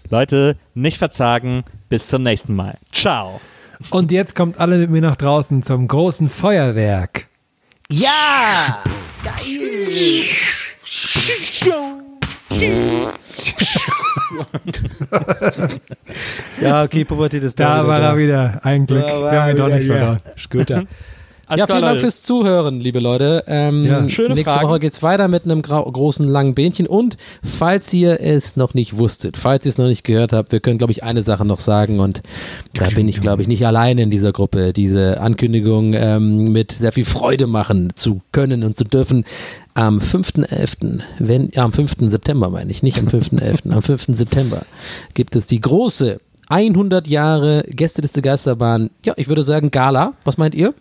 [0.09, 1.63] Leute, nicht verzagen.
[1.87, 2.77] Bis zum nächsten Mal.
[2.91, 3.39] Ciao.
[3.89, 7.27] Und jetzt kommt alle mit mir nach draußen zum großen Feuerwerk.
[7.89, 8.83] Ja!
[16.61, 18.09] Ja, okay, Pubertät ist Da wieder war da.
[18.11, 18.59] er wieder.
[18.63, 19.05] Ein Glück.
[19.05, 19.99] Da war Wir haben ihn er doch nicht wieder, ja.
[19.99, 20.21] verloren.
[20.49, 20.83] Guter.
[21.49, 23.45] Alles ja, klar, vielen Dank fürs Zuhören, liebe Leute.
[23.47, 24.09] Ähm, Ja.
[24.09, 24.67] Schöne nächste Fragen.
[24.67, 26.87] Woche geht's weiter mit einem großen langen Bähnchen.
[26.87, 30.59] Und falls ihr es noch nicht wusstet, falls ihr es noch nicht gehört habt, wir
[30.59, 32.01] können, glaube ich, eine Sache noch sagen.
[32.01, 32.21] Und
[32.73, 36.91] da bin ich, glaube ich, nicht alleine in dieser Gruppe, diese Ankündigung ähm, mit sehr
[36.91, 39.23] viel Freude machen zu können und zu dürfen.
[39.73, 42.09] Am 5.11., wenn, ja, am 5.
[42.09, 44.07] September meine ich, nicht am 5.11., am 5.
[44.09, 44.63] September
[45.13, 46.19] gibt es die große
[46.49, 50.13] 100 Jahre Gästeliste Geisterbahn, ja, ich würde sagen Gala.
[50.23, 50.73] Was meint ihr?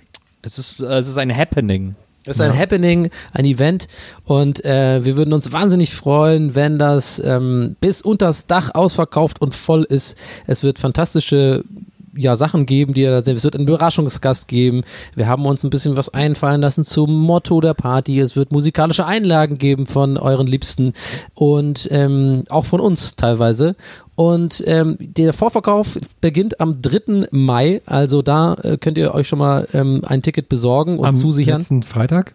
[0.47, 1.97] Es ist, äh, es ist ein Happening.
[2.25, 3.89] Es ist ein Happening, ein Event
[4.25, 9.55] und äh, wir würden uns wahnsinnig freuen, wenn das ähm, bis unters Dach ausverkauft und
[9.55, 10.17] voll ist.
[10.47, 11.65] Es wird fantastische
[12.17, 13.37] ja, Sachen geben, die ihr da seht.
[13.37, 14.83] Es wird einen Überraschungsgast geben.
[15.15, 18.19] Wir haben uns ein bisschen was einfallen lassen zum Motto der Party.
[18.21, 20.93] Es wird musikalische Einlagen geben von euren Liebsten
[21.35, 23.77] und ähm, auch von uns teilweise.
[24.15, 27.29] Und ähm, der Vorverkauf beginnt am 3.
[27.31, 27.83] Mai.
[27.87, 31.59] Also da äh, könnt ihr euch schon mal ähm, ein Ticket besorgen und Am zusichern.
[31.59, 32.35] letzten Freitag.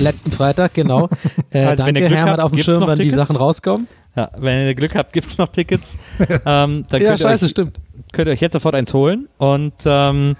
[0.00, 1.08] Letzten Freitag, genau.
[1.50, 3.10] Äh, Also, danke, Hermann, auf dem Schirm, wann die?
[3.10, 3.86] Sachen rauskommen.
[4.16, 5.98] Ja, wenn ihr Glück habt, gibt es noch Tickets.
[6.46, 7.78] ähm, Ja, scheiße, euch, stimmt.
[8.12, 9.28] Könnt ihr euch jetzt sofort eins holen.
[9.38, 10.36] Und ähm,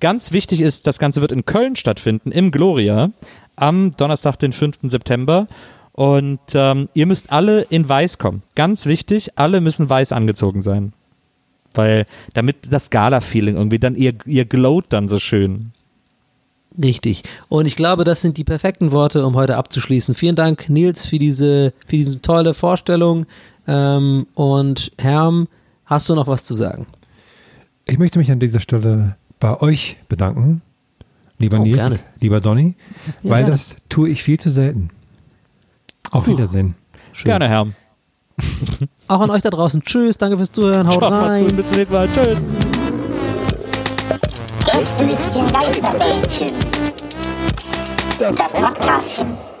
[0.00, 3.10] ganz wichtig ist, das Ganze wird in Köln stattfinden, im Gloria,
[3.56, 4.78] am Donnerstag, den 5.
[4.84, 5.48] September.
[5.92, 8.42] Und ähm, ihr müsst alle in weiß kommen.
[8.54, 10.92] Ganz wichtig, alle müssen weiß angezogen sein.
[11.72, 15.72] Weil, damit das Gala-Feeling irgendwie dann, ihr, ihr glowt dann so schön.
[16.82, 17.22] Richtig.
[17.48, 20.14] Und ich glaube, das sind die perfekten Worte, um heute abzuschließen.
[20.14, 23.26] Vielen Dank, Nils, für diese, für diese tolle Vorstellung.
[23.66, 25.48] Ähm, und Herm,
[25.86, 26.86] hast du noch was zu sagen?
[27.88, 30.62] Ich möchte mich an dieser Stelle bei euch bedanken,
[31.38, 31.98] lieber Oh, Nils, gerne.
[32.20, 32.74] lieber Donny,
[33.22, 33.50] Ja, weil gerne.
[33.52, 34.90] das tue ich viel zu selten.
[36.10, 36.74] Auf Wiedersehen.
[37.24, 37.66] Gerne, Herr.
[39.08, 39.82] Auch an euch da draußen.
[39.82, 40.86] Tschüss, danke fürs Zuhören.
[40.88, 41.44] Haut Ciao, rein.
[41.44, 42.08] bis zum nächsten Mal.
[42.12, 42.58] Tschüss.
[44.64, 46.48] Gästelistchen Geisterbällchen.
[48.18, 49.55] Das Podcastchen.